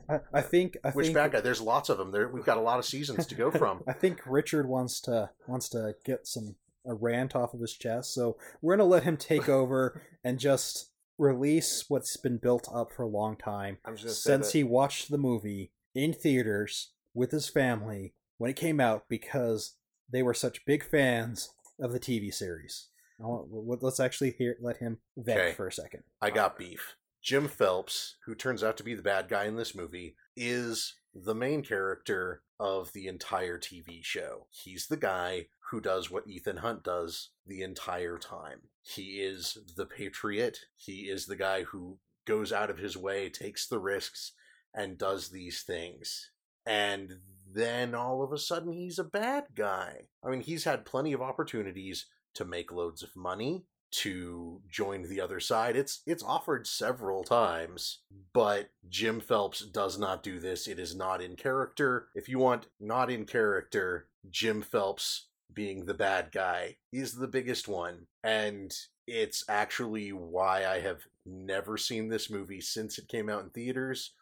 I, 0.08 0.20
I 0.32 0.40
think 0.40 0.76
I 0.84 0.90
Which 0.90 1.06
think 1.06 1.16
bad 1.16 1.32
guy? 1.32 1.40
There's 1.40 1.60
lots 1.60 1.88
of 1.88 1.98
them. 1.98 2.12
There, 2.12 2.28
we've 2.28 2.44
got 2.44 2.58
a 2.58 2.60
lot 2.62 2.78
of 2.78 2.84
seasons 2.84 3.26
to 3.26 3.34
go 3.34 3.50
from. 3.50 3.82
I 3.88 3.92
think 3.92 4.20
Richard 4.26 4.68
wants 4.68 5.00
to 5.02 5.30
wants 5.46 5.68
to 5.70 5.94
get 6.04 6.26
some 6.26 6.56
a 6.86 6.94
rant 6.94 7.34
off 7.34 7.54
of 7.54 7.60
his 7.60 7.72
chest, 7.74 8.12
so 8.14 8.36
we're 8.62 8.76
gonna 8.76 8.88
let 8.88 9.04
him 9.04 9.16
take 9.16 9.48
over 9.48 10.02
and 10.22 10.38
just 10.38 10.90
release 11.18 11.84
what's 11.88 12.16
been 12.16 12.38
built 12.38 12.68
up 12.74 12.92
for 12.92 13.02
a 13.04 13.08
long 13.08 13.36
time 13.36 13.78
I'm 13.84 13.96
just 13.96 14.22
since 14.24 14.50
he 14.52 14.64
watched 14.64 15.10
the 15.10 15.18
movie 15.18 15.70
in 15.94 16.12
theaters 16.12 16.90
with 17.14 17.30
his 17.30 17.48
family 17.48 18.14
when 18.38 18.50
it 18.50 18.56
came 18.56 18.80
out 18.80 19.04
because 19.08 19.76
they 20.10 20.22
were 20.24 20.34
such 20.34 20.64
big 20.66 20.84
fans 20.84 21.50
of 21.80 21.92
the 21.92 22.00
TV 22.00 22.34
series. 22.34 22.88
Want- 23.18 23.80
Let's 23.82 24.00
actually 24.00 24.32
hear 24.32 24.56
let 24.60 24.78
him 24.78 24.98
vent 25.16 25.38
Okay. 25.38 25.52
for 25.52 25.68
a 25.68 25.72
second. 25.72 26.02
I 26.20 26.30
got 26.30 26.58
beef. 26.58 26.96
Jim 27.22 27.46
Phelps, 27.48 28.16
who 28.26 28.34
turns 28.34 28.62
out 28.64 28.76
to 28.76 28.82
be 28.82 28.94
the 28.94 29.00
bad 29.02 29.28
guy 29.28 29.44
in 29.44 29.54
this 29.56 29.74
movie, 29.74 30.16
is 30.36 30.94
the 31.14 31.34
main 31.34 31.62
character 31.62 32.42
of 32.58 32.92
the 32.92 33.06
entire 33.06 33.56
TV 33.58 34.04
show. 34.04 34.48
He's 34.50 34.88
the 34.88 34.96
guy 34.96 35.46
who 35.74 35.80
does 35.80 36.08
what 36.08 36.28
Ethan 36.28 36.58
Hunt 36.58 36.84
does 36.84 37.30
the 37.44 37.62
entire 37.62 38.16
time. 38.16 38.60
He 38.80 39.20
is 39.20 39.58
the 39.76 39.87
patriot. 39.87 40.60
He 40.76 41.08
is 41.10 41.26
the 41.26 41.34
guy 41.34 41.64
who 41.64 41.98
goes 42.28 42.52
out 42.52 42.70
of 42.70 42.78
his 42.78 42.96
way, 42.96 43.28
takes 43.28 43.66
the 43.66 43.80
risks, 43.80 44.34
and 44.72 44.96
does 44.96 45.30
these 45.30 45.62
things. 45.62 46.30
And 46.64 47.14
then 47.52 47.92
all 47.92 48.22
of 48.22 48.32
a 48.32 48.38
sudden, 48.38 48.72
he's 48.72 49.00
a 49.00 49.04
bad 49.04 49.46
guy. 49.56 50.02
I 50.24 50.30
mean, 50.30 50.42
he's 50.42 50.62
had 50.62 50.84
plenty 50.87 51.12
of 51.12 51.20
opportunities 51.20 52.06
to 52.34 52.44
make 52.44 52.70
loads 52.70 53.02
of 53.02 53.16
money, 53.16 53.64
to 53.90 54.60
join 54.70 55.02
the 55.02 55.20
other 55.20 55.40
side. 55.40 55.74
It's 55.74 56.02
it's 56.06 56.22
offered 56.22 56.68
several 56.68 57.24
times, 57.24 58.02
but 58.32 58.70
Jim 58.88 59.18
Phelps 59.18 59.66
does 59.66 59.98
not 59.98 60.22
do 60.22 60.38
this. 60.38 60.68
It 60.68 60.78
is 60.78 60.94
not 60.94 61.20
in 61.20 61.34
character. 61.34 62.06
If 62.14 62.28
you 62.28 62.38
want 62.38 62.68
not 62.78 63.10
in 63.10 63.24
character, 63.24 64.06
Jim 64.30 64.62
Phelps 64.62 65.28
being 65.54 65.84
the 65.86 65.94
bad 65.94 66.30
guy 66.32 66.76
is 66.92 67.14
the 67.14 67.28
biggest 67.28 67.68
one. 67.68 68.06
And 68.22 68.74
it's 69.06 69.44
actually 69.48 70.10
why 70.12 70.66
I 70.66 70.80
have 70.80 71.02
never 71.26 71.76
seen 71.76 72.08
this 72.08 72.30
movie 72.30 72.60
since 72.60 72.98
it 72.98 73.08
came 73.08 73.28
out 73.28 73.42
in 73.44 73.50
theaters 73.50 74.12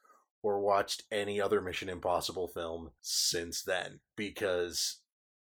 or 0.42 0.60
watched 0.60 1.04
any 1.12 1.40
other 1.40 1.60
Mission 1.60 1.88
Impossible 1.88 2.48
film 2.48 2.90
since 3.00 3.62
then 3.62 4.00
because 4.16 4.98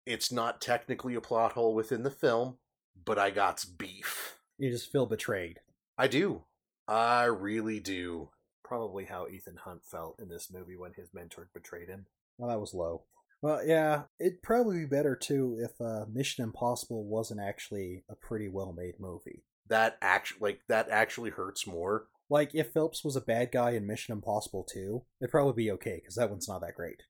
it's 0.07 0.31
not 0.31 0.61
technically 0.61 1.15
a 1.15 1.21
plot 1.21 1.53
hole 1.53 1.75
within 1.75 2.03
the 2.03 2.11
film, 2.11 2.59
but 3.05 3.19
I 3.19 3.31
got 3.31 3.65
beef. 3.79 4.37
You 4.59 4.71
just 4.71 4.93
feel 4.93 5.07
betrayed. 5.07 5.61
I 5.97 6.07
do. 6.09 6.45
I 6.87 7.25
really 7.25 7.81
do. 7.81 8.29
probably 8.63 9.05
how 9.05 9.29
Ethan 9.29 9.57
Hunt 9.65 9.85
felt 9.85 10.19
in 10.21 10.29
this 10.29 10.51
movie 10.53 10.77
when 10.77 10.93
his 10.95 11.15
mentor 11.15 11.49
betrayed 11.55 11.89
him. 11.89 12.07
Well, 12.39 12.51
that 12.51 12.61
was 12.61 12.75
low. 12.75 13.03
Well, 13.45 13.61
yeah, 13.63 14.05
it'd 14.19 14.43
probably 14.43 14.79
be 14.79 14.87
better 14.87 15.15
too 15.15 15.59
if 15.61 15.79
uh, 15.79 16.07
Mission 16.11 16.45
Impossible 16.45 17.05
wasn't 17.05 17.43
actually 17.43 18.03
a 18.09 18.15
pretty 18.15 18.49
well-made 18.49 18.95
movie. 18.99 19.45
That 19.69 19.99
actually 20.01 20.41
like 20.41 20.61
that 20.69 20.89
actually 20.89 21.29
hurts 21.29 21.67
more. 21.67 22.07
Like 22.31 22.55
if 22.55 22.73
Phelps 22.73 23.05
was 23.05 23.17
a 23.17 23.21
bad 23.21 23.53
guy 23.53 23.73
in 23.73 23.87
Mission 23.87 24.15
Impossible 24.15 24.67
2, 24.73 25.03
it'd 25.21 25.31
probably 25.31 25.63
be 25.63 25.71
okay 25.73 25.97
because 25.97 26.15
that 26.15 26.31
one's 26.31 26.49
not 26.49 26.63
that 26.63 26.75
great. 26.75 27.03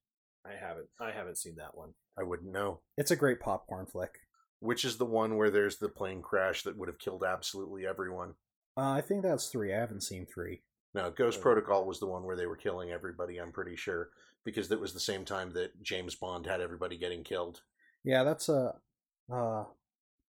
I 0.44 0.55
haven't 0.61 0.88
I 1.01 1.12
haven't 1.12 1.38
seen 1.38 1.55
that 1.59 1.77
one. 1.77 1.90
I 2.18 2.25
wouldn't 2.25 2.51
know. 2.51 2.81
It's 2.99 3.12
a 3.12 3.16
great 3.16 3.38
popcorn 3.38 3.87
flick. 3.87 4.18
Which 4.59 4.85
is 4.85 4.97
the 4.97 5.07
one 5.07 5.37
where 5.37 5.53
there's 5.53 5.77
the 5.77 5.88
plane 5.88 6.20
crash 6.20 6.64
that 6.64 6.77
would 6.77 6.88
have 6.88 6.99
killed 6.99 7.23
absolutely 7.23 7.87
everyone. 7.87 8.35
Uh, 8.77 8.90
I 8.90 9.03
think 9.03 9.23
that's 9.23 9.51
three. 9.51 9.73
I 9.73 9.79
haven't 9.79 10.03
seen 10.03 10.27
three. 10.27 10.62
No, 10.94 11.12
Ghost. 11.12 11.40
Protocol 11.40 11.87
was 11.87 12.01
the 12.01 12.07
one 12.07 12.25
where 12.25 12.37
they 12.37 12.47
were 12.47 12.57
killing 12.57 12.90
everybody, 12.90 13.38
I'm 13.38 13.53
pretty 13.53 13.77
sure. 13.77 14.11
Because 14.44 14.68
that 14.68 14.80
was 14.80 14.92
the 14.92 15.00
same 15.00 15.24
time 15.24 15.52
that 15.54 15.83
James 15.83 16.14
Bond 16.14 16.46
had 16.46 16.61
everybody 16.61 16.98
getting 16.98 17.24
killed. 17.24 17.62
Yeah, 18.04 18.24
that's 18.24 18.48
a, 18.48 18.74
uh, 19.33 19.64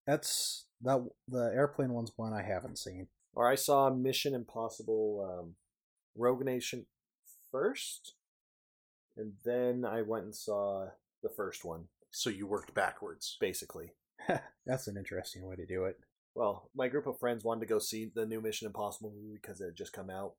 that's 0.07 0.67
that 0.83 1.05
the 1.29 1.51
airplane 1.55 1.93
one's 1.93 2.13
one 2.17 2.33
I 2.33 2.43
haven't 2.43 2.79
seen. 2.79 3.09
Or 3.35 3.49
I 3.51 3.57
saw 3.57 3.91
Mission 3.91 4.35
Impossible 4.35 5.39
um, 5.41 5.55
Rogue 6.17 6.45
Nation 6.45 6.87
first, 7.51 8.15
and 9.17 9.33
then 9.45 9.85
I 9.85 10.03
went 10.03 10.25
and 10.25 10.35
saw 10.35 10.87
the 11.23 11.29
first 11.29 11.65
one, 11.65 11.85
So 12.11 12.31
you 12.31 12.47
worked 12.47 12.75
backwards. 12.75 13.37
basically. 13.41 13.93
That's 14.67 14.87
an 14.87 14.97
interesting 14.97 15.45
way 15.45 15.57
to 15.57 15.67
do 15.67 15.85
it. 15.85 15.99
Well, 16.35 16.71
my 16.75 16.89
group 16.89 17.07
of 17.07 17.19
friends 17.19 17.45
wanted 17.45 17.61
to 17.61 17.67
go 17.67 17.79
see 17.79 18.11
the 18.15 18.27
new 18.27 18.41
Mission 18.41 18.67
Impossible 18.67 19.13
movie 19.15 19.39
because 19.41 19.61
it 19.61 19.67
had 19.67 19.77
just 19.77 19.93
come 19.93 20.11
out. 20.11 20.35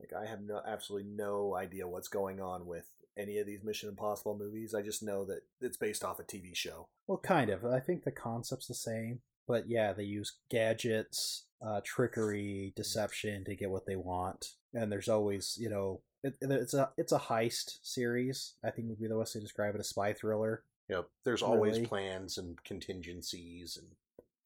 Like, 0.00 0.10
I 0.20 0.26
have 0.28 0.40
no 0.42 0.60
absolutely 0.66 1.10
no 1.14 1.54
idea 1.54 1.86
what's 1.86 2.08
going 2.08 2.40
on 2.40 2.66
with 2.66 2.86
any 3.18 3.38
of 3.38 3.46
these 3.46 3.64
Mission 3.64 3.88
Impossible 3.88 4.36
movies. 4.38 4.74
I 4.74 4.82
just 4.82 5.02
know 5.02 5.24
that 5.26 5.40
it's 5.60 5.76
based 5.76 6.04
off 6.04 6.18
a 6.18 6.22
TV 6.22 6.54
show. 6.54 6.88
Well, 7.06 7.18
kind 7.18 7.50
of. 7.50 7.64
I 7.64 7.80
think 7.80 8.04
the 8.04 8.12
concept's 8.12 8.66
the 8.66 8.74
same, 8.74 9.20
but 9.46 9.68
yeah, 9.68 9.92
they 9.92 10.04
use 10.04 10.38
gadgets, 10.50 11.46
uh, 11.64 11.80
trickery, 11.84 12.72
deception 12.76 13.44
to 13.44 13.56
get 13.56 13.70
what 13.70 13.86
they 13.86 13.96
want, 13.96 14.46
and 14.74 14.90
there's 14.90 15.08
always, 15.08 15.56
you 15.60 15.68
know, 15.68 16.00
it, 16.24 16.34
it's 16.40 16.74
a 16.74 16.90
it's 16.96 17.12
a 17.12 17.18
heist 17.18 17.78
series. 17.82 18.54
I 18.64 18.70
think 18.70 18.88
would 18.88 19.00
be 19.00 19.08
the 19.08 19.18
best 19.18 19.34
way 19.34 19.40
to 19.40 19.44
describe 19.44 19.74
it 19.74 19.80
a 19.80 19.84
spy 19.84 20.12
thriller. 20.12 20.64
Know, 20.88 21.06
there's 21.24 21.42
always 21.42 21.76
Really? 21.76 21.86
plans 21.86 22.38
and 22.38 22.62
contingencies 22.64 23.78
and 23.80 23.88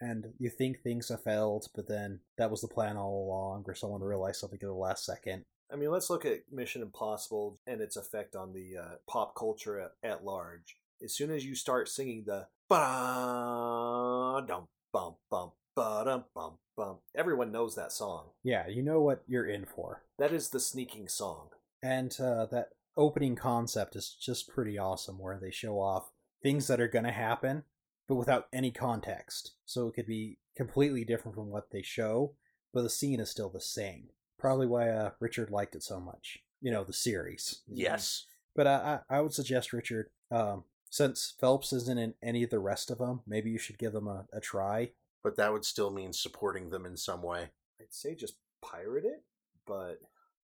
and 0.01 0.33
you 0.39 0.51
think 0.51 0.83
things 0.83 1.09
have 1.09 1.23
failed, 1.23 1.69
but 1.75 1.89
then 1.89 2.21
that 2.37 2.51
was 2.51 2.61
the 2.61 2.69
plan 2.69 2.97
all 2.97 3.25
along, 3.27 3.65
or 3.67 3.75
someone 3.75 4.03
realized 4.03 4.41
something 4.41 4.59
at 4.61 4.67
the 4.67 4.73
last 4.73 5.05
second. 5.05 5.45
I 5.73 5.77
mean, 5.77 5.91
let's 5.91 6.11
look 6.11 6.25
at 6.25 6.45
Mission 6.53 6.83
Impossible 6.83 7.59
and 7.67 7.81
its 7.81 7.97
effect 7.97 8.37
on 8.37 8.53
the 8.53 8.77
uh, 8.81 8.95
pop 9.09 9.35
culture 9.35 9.81
at, 9.81 9.93
at 10.03 10.25
large. 10.25 10.77
As 11.03 11.15
soon 11.15 11.31
as 11.31 11.45
you 11.45 11.55
start 11.55 11.89
singing 11.89 12.25
the 12.27 12.47
ba 12.69 14.45
dum 14.47 14.69
bum 14.93 15.15
bum 15.31 15.51
ba 15.75 16.03
dum 16.05 16.25
bum 16.35 16.53
bum, 16.77 16.97
everyone 17.15 17.53
knows 17.53 17.75
that 17.75 17.93
song. 17.93 18.27
Yeah, 18.43 18.67
you 18.69 18.83
know 18.83 19.01
what 19.01 19.23
you're 19.27 19.47
in 19.47 19.65
for, 19.67 20.03
That 20.19 20.33
is 20.33 20.51
the 20.51 20.61
sneaking 20.61 21.09
song. 21.09 21.49
and 21.83 22.17
uh, 22.21 22.47
that 22.47 22.71
opening 22.97 23.37
concept 23.37 23.95
is 23.97 24.17
just 24.21 24.49
pretty 24.49 24.79
awesome, 24.79 25.19
where 25.19 25.39
they 25.39 25.51
show 25.51 25.81
off 25.81 26.11
things 26.43 26.67
that 26.69 26.81
are 26.81 26.89
going 26.89 27.05
to 27.05 27.13
happen, 27.13 27.65
but 28.09 28.15
without 28.15 28.47
any 28.53 28.71
context. 28.71 29.53
So 29.67 29.89
it 29.89 29.95
could 29.95 30.07
be 30.07 30.39
completely 30.57 31.05
different 31.05 31.35
from 31.35 31.51
what 31.51 31.71
they 31.73 31.83
show, 31.83 32.33
but 32.73 32.83
the 32.83 32.91
scene 32.91 33.21
is 33.21 33.31
still 33.31 33.51
the 33.51 33.61
same. 33.61 34.09
Probably 34.47 34.67
why 34.69 34.89
uh, 34.91 35.11
Richard 35.19 35.51
liked 35.51 35.75
it 35.75 35.83
so 35.83 35.99
much. 35.99 36.39
You 36.61 36.71
know, 36.71 36.85
the 36.85 36.93
series. 36.93 37.63
yes. 37.67 38.27
But 38.55 38.67
I, 38.69 39.01
I 39.11 39.17
I 39.17 39.21
would 39.21 39.35
suggest 39.35 39.73
Richard, 39.73 40.07
um, 40.31 40.63
since 40.89 41.35
Phelps 41.41 41.73
isn't 41.73 41.99
in 41.99 42.15
any 42.23 42.43
of 42.45 42.51
the 42.51 42.59
rest 42.61 42.91
of 42.93 42.99
them, 42.99 43.23
maybe 43.27 43.51
you 43.51 43.59
should 43.59 43.77
give 43.79 43.93
them 43.93 44.07
a, 44.07 44.27
a 44.33 44.41
try. 44.41 44.91
But 45.25 45.37
that 45.37 45.53
would 45.53 45.65
still 45.65 45.91
mean 45.91 46.13
supporting 46.13 46.71
them 46.71 46.87
in 46.87 46.97
some 46.97 47.23
way. 47.23 47.49
I'd 47.81 47.93
say 47.93 48.15
just 48.15 48.37
pirate 48.63 49.05
it, 49.05 49.25
but 49.67 49.99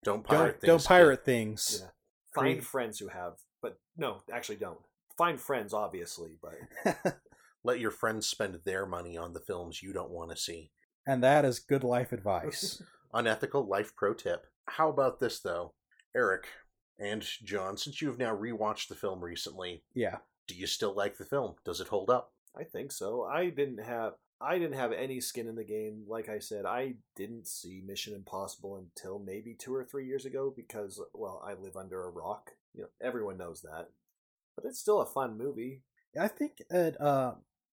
Don't 0.03 0.17
Don't 0.17 0.25
pirate 0.27 0.61
things. 0.61 0.69
don't 0.69 0.85
pirate 0.85 1.25
things. 1.25 1.79
yeah, 1.81 1.91
find 2.35 2.65
friends 2.65 2.99
who 2.99 3.09
have. 3.09 3.35
But 3.63 3.79
no, 3.97 4.23
actually, 4.33 4.57
don't 4.57 4.81
find 5.17 5.41
friends. 5.41 5.73
Obviously, 5.73 6.33
but 6.43 7.17
Let 7.65 7.81
your 7.81 7.93
friends 7.93 8.27
spend 8.27 8.59
their 8.67 8.85
money 8.87 9.17
on 9.17 9.33
the 9.33 9.41
films 9.41 9.83
you 9.83 9.93
don't 9.95 10.11
want 10.11 10.31
to 10.33 10.37
see. 10.37 10.73
and 11.07 11.23
that 11.23 11.45
is 11.47 11.59
good 11.61 11.85
life 11.85 12.13
advice. 12.13 12.83
Unethical 13.15 13.67
life 13.67 13.95
pro 13.97 14.13
tip. 14.13 14.47
How 14.67 14.91
about 14.91 15.21
this 15.21 15.41
though? 15.41 15.73
Eric 16.17 16.47
and 16.99 17.25
John, 17.43 17.77
since 17.77 18.03
you've 18.03 18.19
now 18.19 18.37
rewatched 18.37 18.89
the 18.89 18.95
film 18.95 19.23
recently, 19.23 19.83
yeah. 19.95 20.19
do 20.47 20.55
you 20.55 20.67
still 20.67 20.95
like 20.95 21.17
the 21.17 21.25
film? 21.25 21.55
Does 21.65 21.81
it 21.81 21.89
hold 21.89 22.11
up? 22.11 22.33
I 22.57 22.65
think 22.65 22.93
so. 22.93 23.25
I 23.25 23.51
didn't 23.51 23.79
have 23.79 24.15
I 24.41 24.59
didn't 24.59 24.79
have 24.79 24.93
any 24.93 25.21
skin 25.21 25.49
in 25.49 25.55
the 25.55 25.65
game. 25.65 26.05
Like 26.07 26.29
I 26.29 26.39
said, 26.39 26.67
I 26.67 26.95
didn't 27.17 27.47
see 27.47 27.83
Mission 27.87 28.15
Impossible 28.15 28.77
until 28.77 29.19
maybe 29.19 29.55
two 29.55 29.75
or 29.75 29.85
three 29.85 30.07
years 30.07 30.27
ago 30.27 30.53
because 30.55 31.01
well, 31.15 31.43
I 31.47 31.55
live 31.55 31.77
under 31.77 32.05
a 32.05 32.11
rock. 32.11 32.51
You 32.75 32.83
know, 32.83 32.89
everyone 33.01 33.39
knows 33.39 33.63
that. 33.63 33.89
But 34.57 34.67
it's 34.67 34.81
still 34.81 35.01
a 35.01 35.07
fun 35.07 35.39
movie. 35.39 35.83
I 36.21 36.29
think 36.29 36.63
it 36.71 37.01
uh 37.01 37.35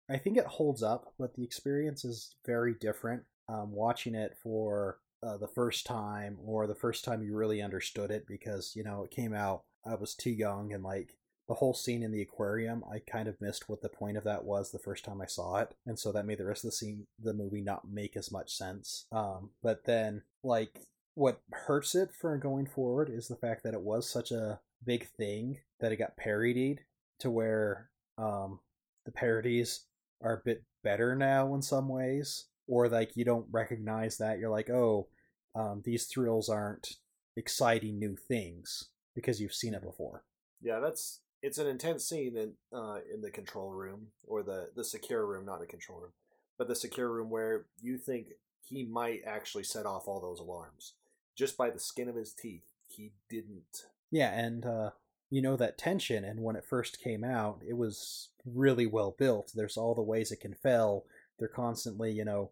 I 0.09 0.19
think 0.19 0.37
it 0.37 0.47
holds 0.47 0.83
up, 0.83 1.13
but 1.19 1.35
the 1.35 1.43
experience 1.43 2.05
is 2.05 2.35
very 2.45 2.75
different. 2.75 3.23
Um, 3.49 3.73
watching 3.73 4.15
it 4.15 4.37
for 4.43 4.99
uh, 5.27 5.37
the 5.37 5.49
first 5.49 5.87
time 5.87 6.39
or 6.45 6.67
the 6.67 6.75
first 6.75 7.05
time 7.05 7.23
you 7.23 7.35
really 7.35 7.61
understood 7.61 8.11
it 8.11 8.27
because 8.27 8.75
you 8.77 8.85
know 8.85 9.03
it 9.03 9.11
came 9.11 9.35
out 9.35 9.65
I 9.85 9.95
was 9.95 10.15
too 10.15 10.31
young 10.31 10.73
and 10.73 10.85
like 10.85 11.17
the 11.49 11.55
whole 11.55 11.75
scene 11.75 12.03
in 12.03 12.13
the 12.13 12.23
aquarium 12.23 12.85
I 12.91 12.99
kind 12.99 13.29
of 13.29 13.41
missed 13.41 13.69
what 13.69 13.83
the 13.83 13.89
point 13.89 14.17
of 14.17 14.25
that 14.25 14.45
was 14.45 14.71
the 14.71 14.79
first 14.79 15.05
time 15.05 15.21
I 15.21 15.27
saw 15.27 15.57
it 15.59 15.75
and 15.85 15.99
so 15.99 16.13
that 16.13 16.27
made 16.27 16.39
the 16.39 16.45
rest 16.45 16.65
of 16.65 16.71
the 16.71 16.77
scene 16.77 17.07
the 17.19 17.35
movie 17.35 17.61
not 17.61 17.89
make 17.91 18.17
as 18.17 18.31
much 18.31 18.53
sense. 18.53 19.07
Um 19.11 19.51
but 19.63 19.85
then 19.85 20.23
like 20.45 20.81
what 21.15 21.41
hurts 21.53 21.95
it 21.95 22.11
for 22.13 22.37
going 22.37 22.67
forward 22.67 23.11
is 23.11 23.27
the 23.27 23.37
fact 23.37 23.65
that 23.65 23.75
it 23.75 23.81
was 23.81 24.09
such 24.09 24.31
a 24.31 24.61
big 24.85 25.09
thing 25.09 25.59
that 25.81 25.91
it 25.91 25.97
got 25.97 26.17
parodied 26.17 26.81
to 27.21 27.31
where 27.31 27.91
um 28.19 28.61
the 29.05 29.13
parodies 29.13 29.85
are 30.23 30.35
a 30.35 30.45
bit 30.45 30.63
better 30.85 31.17
now 31.17 31.55
in 31.55 31.63
some 31.63 31.89
ways 31.89 32.47
or 32.69 32.89
like 32.89 33.17
you 33.17 33.25
don't 33.25 33.47
recognize 33.51 34.19
that 34.19 34.39
you're 34.39 34.51
like 34.51 34.71
oh 34.71 35.09
um, 35.57 35.83
these 35.85 36.05
thrills 36.07 36.49
aren't 36.49 36.97
exciting 37.37 37.99
new 37.99 38.17
things 38.17 38.89
because 39.15 39.41
you've 39.41 39.55
seen 39.55 39.75
it 39.75 39.83
before 39.83 40.23
Yeah, 40.63 40.81
that's 40.81 41.21
it's 41.43 41.59
an 41.59 41.67
intense 41.67 42.05
scene 42.09 42.37
in 42.37 42.53
uh, 42.73 42.99
in 43.13 43.21
the 43.23 43.31
control 43.31 43.71
room 43.71 44.09
or 44.27 44.43
the 44.43 44.71
the 44.75 44.85
secure 44.85 45.25
room, 45.27 45.45
not 45.45 45.61
the 45.61 45.67
control 45.67 46.01
room, 46.01 46.13
but 46.59 46.69
the 46.69 46.75
secure 46.75 47.11
room 47.11 47.31
where 47.31 47.67
you 47.81 47.99
think 47.99 48.29
he 48.63 48.85
might 48.85 49.21
actually 49.27 49.65
set 49.65 49.87
off 49.87 50.09
all 50.09 50.21
those 50.21 50.41
alarms 50.41 50.95
just 51.37 51.57
by 51.57 51.71
the 51.71 51.79
skin 51.79 52.09
of 52.09 52.17
his 52.17 52.33
teeth. 52.33 52.65
He 52.89 53.13
didn't. 53.29 53.87
yeah 54.11 54.33
and 54.33 54.65
uh, 54.65 54.91
you 55.31 55.43
know 55.43 55.57
that 55.57 55.77
tension 55.77 56.25
and 56.25 56.41
when 56.41 56.57
it 56.57 56.65
first 56.65 57.03
came 57.03 57.25
out 57.25 57.61
it 57.69 57.77
was 57.77 58.29
really 58.45 58.87
well 58.87 59.15
built 59.19 59.51
there's 59.55 59.77
all 59.77 59.95
the 59.95 60.03
ways 60.03 60.31
it 60.31 60.41
can 60.41 60.55
fail 60.55 61.05
they're 61.39 61.49
constantly 61.49 62.13
you 62.13 62.25
know 62.25 62.51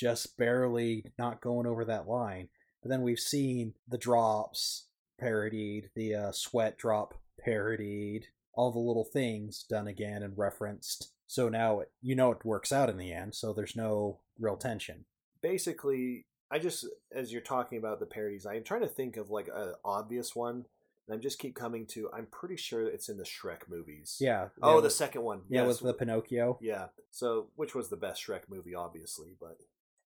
just 0.00 0.38
barely 0.38 1.04
not 1.18 1.42
going 1.42 1.66
over 1.66 1.84
that 1.84 2.08
line. 2.08 2.48
But 2.82 2.88
then 2.88 3.02
we've 3.02 3.20
seen 3.20 3.74
the 3.86 3.98
drops 3.98 4.86
parodied 5.20 5.90
the 5.94 6.14
uh, 6.14 6.32
sweat 6.32 6.78
drop 6.78 7.12
parodied 7.38 8.24
all 8.54 8.72
the 8.72 8.78
little 8.78 9.04
things 9.04 9.64
done 9.68 9.86
again 9.86 10.22
and 10.22 10.36
referenced. 10.36 11.12
So 11.26 11.48
now 11.48 11.80
it, 11.80 11.90
you 12.00 12.16
know 12.16 12.32
it 12.32 12.44
works 12.44 12.72
out 12.72 12.88
in 12.88 12.96
the 12.96 13.12
end 13.12 13.34
so 13.34 13.52
there's 13.52 13.76
no 13.76 14.20
real 14.38 14.56
tension. 14.56 15.04
Basically 15.42 16.26
i 16.50 16.58
just 16.58 16.86
as 17.14 17.32
you're 17.32 17.40
talking 17.40 17.78
about 17.78 18.00
the 18.00 18.06
parodies 18.06 18.46
i'm 18.46 18.64
trying 18.64 18.80
to 18.80 18.88
think 18.88 19.16
of 19.16 19.30
like 19.30 19.48
an 19.54 19.72
obvious 19.84 20.34
one 20.34 20.64
and 21.06 21.16
i 21.16 21.16
just 21.16 21.38
keep 21.38 21.54
coming 21.54 21.86
to 21.86 22.10
i'm 22.12 22.26
pretty 22.26 22.56
sure 22.56 22.86
it's 22.86 23.08
in 23.08 23.16
the 23.16 23.24
shrek 23.24 23.68
movies. 23.68 24.16
Yeah 24.20 24.48
oh 24.62 24.80
the 24.80 24.90
second 24.90 25.22
one. 25.22 25.42
yeah 25.48 25.64
yes. 25.64 25.80
with 25.80 25.86
the 25.86 25.94
pinocchio. 25.94 26.58
Yeah 26.60 26.86
so 27.10 27.48
which 27.56 27.74
was 27.74 27.88
the 27.88 27.96
best 27.96 28.26
shrek 28.26 28.42
movie 28.48 28.74
obviously 28.74 29.36
but 29.40 29.58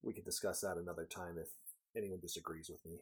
we 0.05 0.13
could 0.13 0.25
discuss 0.25 0.61
that 0.61 0.77
another 0.77 1.05
time 1.07 1.37
if 1.41 1.49
anyone 1.97 2.19
disagrees 2.21 2.69
with 2.71 2.85
me 2.85 2.99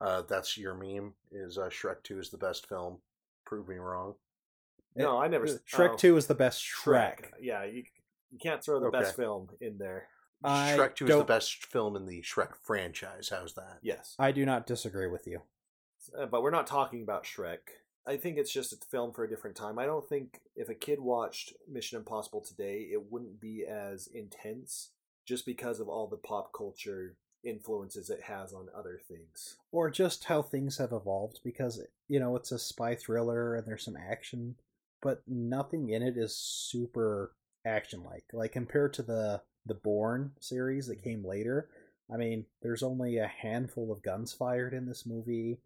Uh, 0.00 0.22
that's 0.28 0.56
your 0.58 0.74
meme. 0.74 1.14
Is 1.32 1.56
uh, 1.58 1.68
Shrek 1.70 2.02
Two 2.02 2.18
is 2.18 2.30
the 2.30 2.38
best 2.38 2.68
film? 2.68 2.98
Prove 3.46 3.68
me 3.68 3.76
wrong. 3.76 4.14
no 4.96 5.18
i 5.18 5.26
never 5.28 5.46
s- 5.46 5.58
shrek 5.70 5.90
oh, 5.94 5.96
2 5.96 6.16
is 6.16 6.26
the 6.28 6.34
best 6.34 6.62
shrek, 6.62 7.30
yeah 7.40 7.64
you, 7.64 7.82
you 8.30 8.38
can't 8.38 8.62
throw 8.62 8.78
the 8.80 8.86
Okay. 8.86 9.00
best 9.00 9.16
film 9.16 9.48
in 9.60 9.76
there 9.78 10.08
I 10.46 10.76
Shrek 10.76 10.94
Two 10.94 11.06
is 11.06 11.16
the 11.16 11.24
best 11.24 11.64
film 11.66 11.96
in 11.96 12.04
the 12.06 12.20
Shrek 12.20 12.54
franchise. 12.62 13.30
How's 13.30 13.54
that? 13.54 13.78
yes 13.82 14.14
i 14.18 14.30
do 14.32 14.44
not 14.46 14.66
disagree 14.66 15.06
with 15.08 15.26
you 15.26 15.40
Uh, 16.18 16.26
but 16.26 16.42
we're 16.42 16.50
not 16.50 16.66
talking 16.66 17.02
about 17.02 17.24
Shrek. 17.24 17.60
I 18.06 18.16
think 18.18 18.36
it's 18.36 18.52
just 18.52 18.72
a 18.74 18.76
film 18.90 19.12
for 19.14 19.24
a 19.24 19.28
different 19.28 19.56
time. 19.56 19.78
I 19.78 19.86
don't 19.86 20.06
think 20.06 20.40
if 20.54 20.68
a 20.68 20.74
kid 20.74 21.00
watched 21.00 21.54
Mission 21.66 21.98
Impossible 21.98 22.42
today, 22.42 22.88
it 22.92 23.10
wouldn't 23.10 23.40
be 23.40 23.64
as 23.66 24.06
intense 24.08 24.90
just 25.24 25.46
because 25.46 25.80
of 25.80 25.88
all 25.88 26.06
the 26.06 26.16
pop 26.16 26.52
culture 26.52 27.16
influences 27.44 28.10
it 28.10 28.22
has 28.22 28.52
on 28.52 28.68
other 28.74 28.98
things. 29.08 29.56
or 29.70 29.90
just 29.90 30.24
how 30.24 30.42
things 30.42 30.78
have 30.78 30.92
evolved 30.92 31.40
because 31.44 31.80
you 32.08 32.18
know 32.18 32.36
it's 32.36 32.52
a 32.52 32.58
spy 32.58 32.94
thriller 32.94 33.54
and 33.54 33.66
there's 33.66 33.84
some 33.84 33.96
action 33.96 34.54
but 35.02 35.22
nothing 35.28 35.90
in 35.90 36.02
it 36.02 36.16
is 36.16 36.34
super 36.34 37.32
action 37.66 38.02
like 38.02 38.24
like 38.32 38.52
compared 38.52 38.92
to 38.94 39.02
the 39.02 39.40
the 39.66 39.74
Bourne 39.74 40.32
series 40.40 40.86
that 40.86 40.98
mm-hmm. 40.98 41.10
came 41.10 41.24
later 41.24 41.68
i 42.12 42.16
mean 42.16 42.46
there's 42.62 42.82
only 42.82 43.18
a 43.18 43.26
handful 43.26 43.92
of 43.92 44.02
guns 44.02 44.32
fired 44.32 44.72
in 44.72 44.86
this 44.86 45.04
movie 45.06 45.58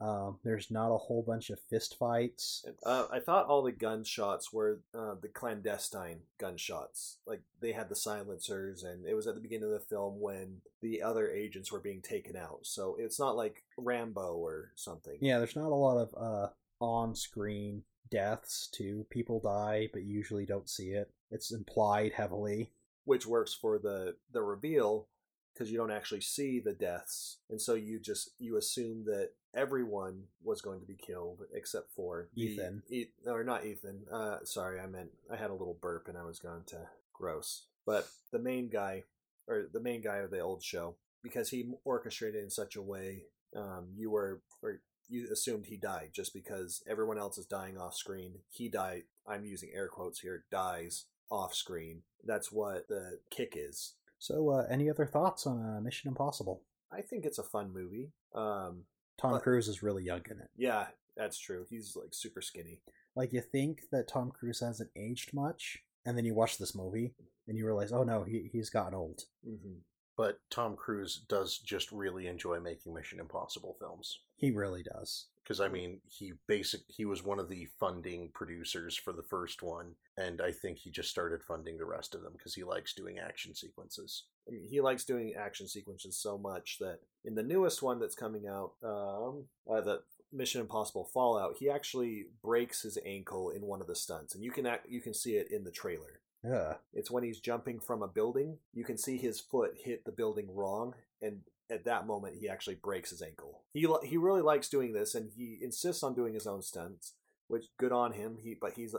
um, 0.00 0.38
there's 0.42 0.70
not 0.70 0.92
a 0.92 0.98
whole 0.98 1.22
bunch 1.22 1.50
of 1.50 1.60
fist 1.70 1.96
fights 1.98 2.64
Uh, 2.84 3.06
I 3.12 3.20
thought 3.20 3.46
all 3.46 3.62
the 3.62 3.72
gunshots 3.72 4.52
were 4.52 4.80
uh, 4.94 5.14
the 5.20 5.28
clandestine 5.28 6.20
gunshots. 6.38 7.18
Like 7.26 7.42
they 7.60 7.72
had 7.72 7.88
the 7.88 7.94
silencers, 7.96 8.82
and 8.82 9.06
it 9.06 9.14
was 9.14 9.26
at 9.26 9.34
the 9.34 9.40
beginning 9.40 9.66
of 9.66 9.78
the 9.78 9.86
film 9.94 10.20
when 10.20 10.62
the 10.80 11.02
other 11.02 11.30
agents 11.30 11.70
were 11.70 11.78
being 11.80 12.00
taken 12.02 12.36
out. 12.36 12.60
So 12.62 12.96
it's 12.98 13.20
not 13.20 13.36
like 13.36 13.62
Rambo 13.76 14.34
or 14.34 14.72
something. 14.76 15.18
yeah 15.20 15.38
there's 15.38 15.56
not 15.56 15.70
a 15.70 15.74
lot 15.74 15.98
of 15.98 16.14
uh 16.18 16.48
on-screen 16.80 17.82
deaths 18.10 18.68
too 18.72 19.06
people 19.10 19.40
die 19.40 19.88
but 19.92 20.02
you 20.02 20.12
usually 20.12 20.44
don't 20.44 20.68
see 20.68 20.90
it 20.90 21.10
it's 21.30 21.50
implied 21.52 22.12
heavily 22.12 22.70
which 23.04 23.26
works 23.26 23.54
for 23.54 23.78
the 23.78 24.14
the 24.32 24.42
reveal 24.42 25.06
because 25.54 25.70
you 25.70 25.78
don't 25.78 25.90
actually 25.90 26.20
see 26.20 26.60
the 26.60 26.72
deaths, 26.72 27.38
and 27.50 27.60
so 27.60 27.74
you 27.74 27.98
just 28.00 28.30
you 28.38 28.56
assume 28.56 29.04
that 29.04 29.30
everyone 29.54 30.24
was 30.42 30.60
going 30.60 30.80
to 30.80 30.86
be 30.86 30.96
killed 30.96 31.40
except 31.54 31.90
for 31.94 32.28
the- 32.34 32.42
Ethan. 32.42 32.82
E- 32.90 33.06
or 33.26 33.44
not 33.44 33.64
Ethan. 33.64 34.02
Uh, 34.10 34.38
sorry, 34.44 34.80
I 34.80 34.86
meant 34.86 35.10
I 35.30 35.36
had 35.36 35.50
a 35.50 35.54
little 35.54 35.78
burp 35.80 36.08
and 36.08 36.16
I 36.18 36.24
was 36.24 36.38
going 36.38 36.64
to 36.68 36.88
gross. 37.12 37.66
But 37.86 38.08
the 38.30 38.38
main 38.38 38.68
guy, 38.68 39.04
or 39.48 39.66
the 39.72 39.80
main 39.80 40.02
guy 40.02 40.18
of 40.18 40.30
the 40.30 40.40
old 40.40 40.62
show, 40.62 40.96
because 41.22 41.50
he 41.50 41.70
orchestrated 41.84 42.42
in 42.42 42.50
such 42.50 42.76
a 42.76 42.82
way, 42.82 43.24
um, 43.56 43.88
you 43.96 44.10
were 44.10 44.40
or 44.62 44.80
you 45.08 45.28
assumed 45.30 45.66
he 45.66 45.76
died 45.76 46.10
just 46.12 46.32
because 46.32 46.82
everyone 46.88 47.18
else 47.18 47.36
is 47.38 47.46
dying 47.46 47.76
off 47.76 47.94
screen. 47.94 48.34
He 48.50 48.68
died. 48.68 49.02
I'm 49.26 49.44
using 49.44 49.70
air 49.74 49.88
quotes 49.88 50.20
here. 50.20 50.44
Dies 50.50 51.04
off 51.30 51.54
screen. 51.54 52.02
That's 52.24 52.50
what 52.52 52.88
the 52.88 53.18
kick 53.30 53.54
is. 53.56 53.94
So, 54.18 54.50
uh, 54.50 54.66
any 54.70 54.88
other 54.88 55.04
thoughts 55.04 55.46
on 55.46 55.60
uh, 55.60 55.80
Mission 55.80 56.08
Impossible? 56.08 56.62
I 56.92 57.00
think 57.02 57.24
it's 57.24 57.38
a 57.38 57.42
fun 57.42 57.72
movie. 57.72 58.12
Um, 58.34 58.84
Tom 59.22 59.32
But- 59.32 59.42
Cruise 59.42 59.68
is 59.68 59.82
really 59.82 60.02
young 60.04 60.22
in 60.30 60.38
it. 60.40 60.50
yeah, 60.56 60.88
that's 61.16 61.38
true. 61.38 61.64
He's 61.70 61.96
like 61.96 62.12
super 62.12 62.42
skinny. 62.42 62.80
Like, 63.14 63.32
you 63.32 63.40
think 63.40 63.82
that 63.92 64.08
Tom 64.08 64.30
Cruise 64.30 64.60
hasn't 64.60 64.90
aged 64.96 65.32
much, 65.34 65.78
and 66.04 66.16
then 66.16 66.24
you 66.24 66.34
watch 66.34 66.58
this 66.58 66.74
movie, 66.74 67.14
and 67.46 67.56
you 67.56 67.64
realize, 67.66 67.92
oh 67.92 68.02
no, 68.04 68.24
he, 68.24 68.48
he's 68.52 68.70
gotten 68.70 68.94
old. 68.94 69.22
hmm 69.44 69.78
But 70.16 70.40
Tom 70.50 70.76
Cruise 70.76 71.24
does 71.28 71.58
just 71.58 71.92
really 71.92 72.26
enjoy 72.26 72.58
making 72.60 72.92
Mission 72.94 73.20
Impossible 73.20 73.76
films. 73.78 74.20
He 74.36 74.50
really 74.50 74.82
does. 74.82 75.26
Because 75.42 75.60
I 75.60 75.68
mean, 75.68 76.00
he 76.06 76.34
basic 76.46 76.82
he 76.88 77.04
was 77.04 77.24
one 77.24 77.38
of 77.38 77.48
the 77.48 77.66
funding 77.80 78.30
producers 78.32 78.96
for 78.96 79.12
the 79.12 79.24
first 79.24 79.62
one, 79.62 79.94
and 80.16 80.40
I 80.40 80.52
think 80.52 80.78
he 80.78 80.90
just 80.90 81.10
started 81.10 81.42
funding 81.42 81.78
the 81.78 81.84
rest 81.84 82.14
of 82.14 82.22
them 82.22 82.32
because 82.36 82.54
he 82.54 82.62
likes 82.62 82.94
doing 82.94 83.18
action 83.18 83.54
sequences. 83.54 84.24
He 84.46 84.80
likes 84.80 85.04
doing 85.04 85.34
action 85.34 85.68
sequences 85.68 86.16
so 86.16 86.38
much 86.38 86.78
that 86.80 87.00
in 87.24 87.34
the 87.34 87.42
newest 87.42 87.82
one 87.82 87.98
that's 87.98 88.14
coming 88.14 88.46
out, 88.46 88.72
um, 88.82 89.44
uh, 89.70 89.80
the 89.80 90.02
Mission 90.32 90.60
Impossible 90.60 91.04
Fallout, 91.04 91.56
he 91.58 91.68
actually 91.68 92.26
breaks 92.42 92.82
his 92.82 92.98
ankle 93.04 93.50
in 93.50 93.62
one 93.62 93.80
of 93.80 93.86
the 93.86 93.94
stunts, 93.94 94.34
and 94.34 94.42
you 94.42 94.50
can 94.50 94.66
act, 94.66 94.86
you 94.88 95.00
can 95.00 95.14
see 95.14 95.36
it 95.36 95.50
in 95.50 95.64
the 95.64 95.70
trailer. 95.70 96.21
Yeah. 96.44 96.74
It's 96.92 97.10
when 97.10 97.22
he's 97.24 97.40
jumping 97.40 97.80
from 97.80 98.02
a 98.02 98.08
building. 98.08 98.58
You 98.74 98.84
can 98.84 98.98
see 98.98 99.16
his 99.16 99.40
foot 99.40 99.74
hit 99.84 100.04
the 100.04 100.12
building 100.12 100.54
wrong, 100.54 100.94
and 101.20 101.40
at 101.70 101.84
that 101.84 102.06
moment, 102.06 102.36
he 102.40 102.48
actually 102.48 102.74
breaks 102.76 103.10
his 103.10 103.22
ankle. 103.22 103.62
He 103.72 103.86
he 104.04 104.16
really 104.16 104.42
likes 104.42 104.68
doing 104.68 104.92
this, 104.92 105.14
and 105.14 105.30
he 105.36 105.58
insists 105.62 106.02
on 106.02 106.14
doing 106.14 106.34
his 106.34 106.46
own 106.46 106.62
stunts, 106.62 107.14
which 107.48 107.66
good 107.78 107.92
on 107.92 108.12
him. 108.12 108.38
He 108.42 108.54
but 108.60 108.72
he's 108.74 108.94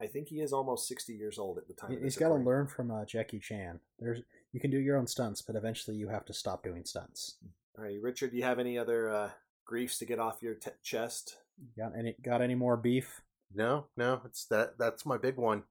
I 0.00 0.06
think 0.06 0.28
he 0.28 0.40
is 0.40 0.52
almost 0.52 0.88
sixty 0.88 1.14
years 1.14 1.38
old 1.38 1.58
at 1.58 1.68
the 1.68 1.74
time. 1.74 1.90
He- 1.90 1.96
of 1.96 2.02
He's 2.02 2.16
got 2.16 2.28
to 2.28 2.34
learn 2.34 2.66
from 2.66 2.90
uh, 2.90 3.04
Jackie 3.04 3.38
Chan. 3.40 3.80
There's 3.98 4.22
You 4.52 4.60
can 4.60 4.70
do 4.70 4.78
your 4.78 4.96
own 4.96 5.06
stunts, 5.06 5.42
but 5.42 5.56
eventually 5.56 5.96
you 5.96 6.08
have 6.08 6.24
to 6.26 6.32
stop 6.32 6.62
doing 6.64 6.84
stunts. 6.84 7.36
All 7.78 7.84
right, 7.84 8.00
Richard, 8.00 8.30
do 8.30 8.38
you 8.38 8.42
have 8.44 8.58
any 8.58 8.78
other 8.78 9.10
uh, 9.10 9.30
griefs 9.66 9.98
to 9.98 10.06
get 10.06 10.18
off 10.18 10.42
your 10.42 10.54
t- 10.54 10.70
chest? 10.82 11.36
Got 11.76 11.92
any, 11.96 12.14
got 12.22 12.40
any 12.40 12.54
more 12.54 12.76
beef? 12.78 13.20
No, 13.54 13.86
no, 13.96 14.22
it's 14.24 14.44
that 14.46 14.78
that's 14.78 15.04
my 15.04 15.18
big 15.18 15.36
one. 15.36 15.64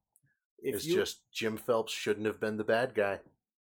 If 0.66 0.76
it's 0.76 0.86
you 0.86 0.96
just 0.96 1.22
Jim 1.32 1.58
Phelps 1.58 1.94
shouldn't 1.94 2.26
have 2.26 2.40
been 2.40 2.58
the 2.58 2.64
bad 2.64 2.94
guy. 2.96 3.20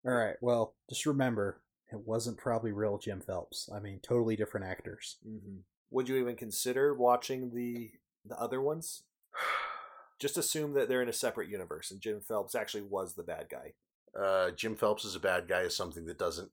All 0.04 0.12
right, 0.12 0.36
well, 0.40 0.74
just 0.88 1.06
remember, 1.06 1.60
it 1.92 2.00
wasn't 2.06 2.38
probably 2.38 2.72
real 2.72 2.98
Jim 2.98 3.20
Phelps. 3.20 3.68
I 3.74 3.80
mean, 3.80 4.00
totally 4.00 4.36
different 4.36 4.66
actors. 4.66 5.18
Mhm. 5.26 5.62
would 5.90 6.08
you 6.08 6.16
even 6.16 6.36
consider 6.36 6.94
watching 6.94 7.54
the 7.54 7.92
the 8.24 8.38
other 8.38 8.60
ones? 8.60 9.02
Just 10.18 10.36
assume 10.36 10.72
that 10.74 10.88
they're 10.88 11.00
in 11.02 11.08
a 11.08 11.12
separate 11.12 11.48
universe, 11.48 11.90
and 11.92 12.00
Jim 12.00 12.20
Phelps 12.20 12.54
actually 12.56 12.82
was 12.82 13.14
the 13.14 13.22
bad 13.22 13.48
guy. 13.48 13.74
uh, 14.18 14.50
Jim 14.50 14.74
Phelps 14.74 15.04
is 15.04 15.14
a 15.14 15.20
bad 15.20 15.46
guy 15.46 15.60
is 15.60 15.76
something 15.76 16.06
that 16.06 16.18
doesn't 16.18 16.50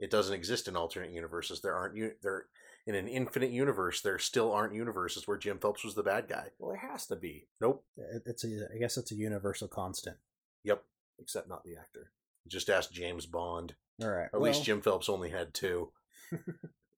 it 0.00 0.10
doesn't 0.10 0.34
exist 0.34 0.66
in 0.66 0.76
alternate 0.76 1.12
universes. 1.12 1.60
There 1.60 1.74
aren't 1.76 2.20
there 2.22 2.48
in 2.86 2.94
an 2.94 3.08
infinite 3.08 3.50
universe. 3.50 4.00
There 4.00 4.18
still 4.18 4.52
aren't 4.52 4.74
universes 4.74 5.26
where 5.26 5.38
Jim 5.38 5.58
Phelps 5.58 5.84
was 5.84 5.94
the 5.94 6.02
bad 6.02 6.28
guy. 6.28 6.48
Well, 6.58 6.70
there 6.72 6.90
has 6.90 7.06
to 7.06 7.16
be, 7.16 7.46
Nope. 7.60 7.84
It's 8.26 8.44
a, 8.44 8.68
I 8.74 8.78
guess 8.78 8.96
it's 8.96 9.12
a 9.12 9.16
universal 9.16 9.68
constant. 9.68 10.16
Yep. 10.64 10.82
except 11.18 11.48
not 11.48 11.64
the 11.64 11.76
actor. 11.76 12.10
Just 12.48 12.68
ask 12.70 12.90
James 12.90 13.26
Bond. 13.26 13.74
All 14.02 14.10
right. 14.10 14.24
At 14.26 14.32
well, 14.34 14.42
least 14.42 14.64
Jim 14.64 14.80
Phelps 14.82 15.08
only 15.08 15.30
had 15.30 15.54
two. 15.54 15.90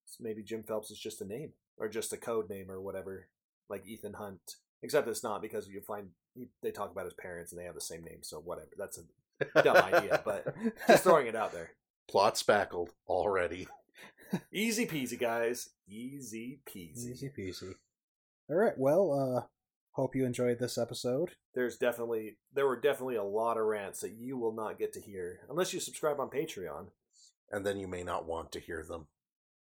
So 0.06 0.24
maybe 0.24 0.42
Jim 0.42 0.62
Phelps 0.62 0.90
is 0.90 0.98
just 0.98 1.20
a 1.20 1.26
name, 1.26 1.52
or 1.78 1.88
just 1.88 2.12
a 2.12 2.16
code 2.16 2.48
name, 2.48 2.70
or 2.70 2.80
whatever, 2.80 3.28
like 3.68 3.86
Ethan 3.86 4.14
Hunt. 4.14 4.40
Except 4.82 5.08
it's 5.08 5.24
not 5.24 5.42
because 5.42 5.68
you 5.68 5.80
find 5.80 6.08
they 6.62 6.70
talk 6.70 6.92
about 6.92 7.04
his 7.06 7.14
parents 7.14 7.52
and 7.52 7.60
they 7.60 7.64
have 7.64 7.74
the 7.74 7.80
same 7.80 8.04
name. 8.04 8.18
So 8.22 8.38
whatever. 8.38 8.70
That's 8.78 8.98
a 9.54 9.62
dumb 9.62 9.76
idea, 9.76 10.22
but 10.24 10.54
just 10.86 11.02
throwing 11.02 11.26
it 11.26 11.34
out 11.34 11.52
there. 11.52 11.70
Plot 12.08 12.38
spackled 12.38 12.90
already. 13.08 13.66
Easy 14.52 14.86
peasy, 14.86 15.18
guys. 15.18 15.70
Easy 15.88 16.60
peasy. 16.68 17.10
Easy 17.10 17.30
peasy. 17.36 17.74
All 18.48 18.56
right. 18.56 18.76
Well, 18.76 19.12
uh, 19.12 19.46
hope 19.92 20.14
you 20.14 20.24
enjoyed 20.24 20.58
this 20.58 20.78
episode. 20.78 21.30
There's 21.54 21.76
definitely 21.76 22.36
there 22.54 22.66
were 22.66 22.80
definitely 22.80 23.16
a 23.16 23.24
lot 23.24 23.56
of 23.56 23.64
rants 23.64 24.00
that 24.00 24.12
you 24.12 24.36
will 24.36 24.52
not 24.52 24.78
get 24.78 24.92
to 24.94 25.00
hear 25.00 25.40
unless 25.48 25.72
you 25.72 25.80
subscribe 25.80 26.20
on 26.20 26.30
Patreon. 26.30 26.86
And 27.50 27.64
then 27.64 27.78
you 27.78 27.86
may 27.86 28.02
not 28.02 28.26
want 28.26 28.50
to 28.52 28.60
hear 28.60 28.82
them. 28.82 29.06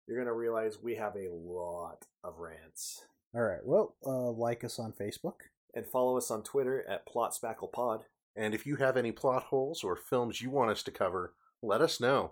You're 0.08 0.18
gonna 0.18 0.34
realize 0.34 0.82
we 0.82 0.96
have 0.96 1.16
a 1.16 1.30
lot 1.32 2.06
of 2.24 2.40
rants. 2.40 3.02
All 3.34 3.42
right. 3.42 3.64
Well, 3.64 3.96
uh, 4.06 4.32
like 4.32 4.64
us 4.64 4.80
on 4.80 4.94
Facebook. 4.94 5.36
And 5.76 5.86
follow 5.86 6.18
us 6.18 6.32
on 6.32 6.42
Twitter 6.42 6.84
at 6.90 7.08
PlotSpacklePod. 7.08 8.02
And 8.36 8.56
if 8.56 8.66
you 8.66 8.78
have 8.78 8.98
any 8.98 9.12
plot 9.12 9.44
holes 9.44 9.84
or 9.84 9.96
films 9.96 10.42
you 10.42 10.50
want 10.50 10.72
us 10.72 10.82
to 10.84 10.92
cover, 10.92 11.36
let 11.62 11.82
us 11.82 12.00
know. 12.00 12.32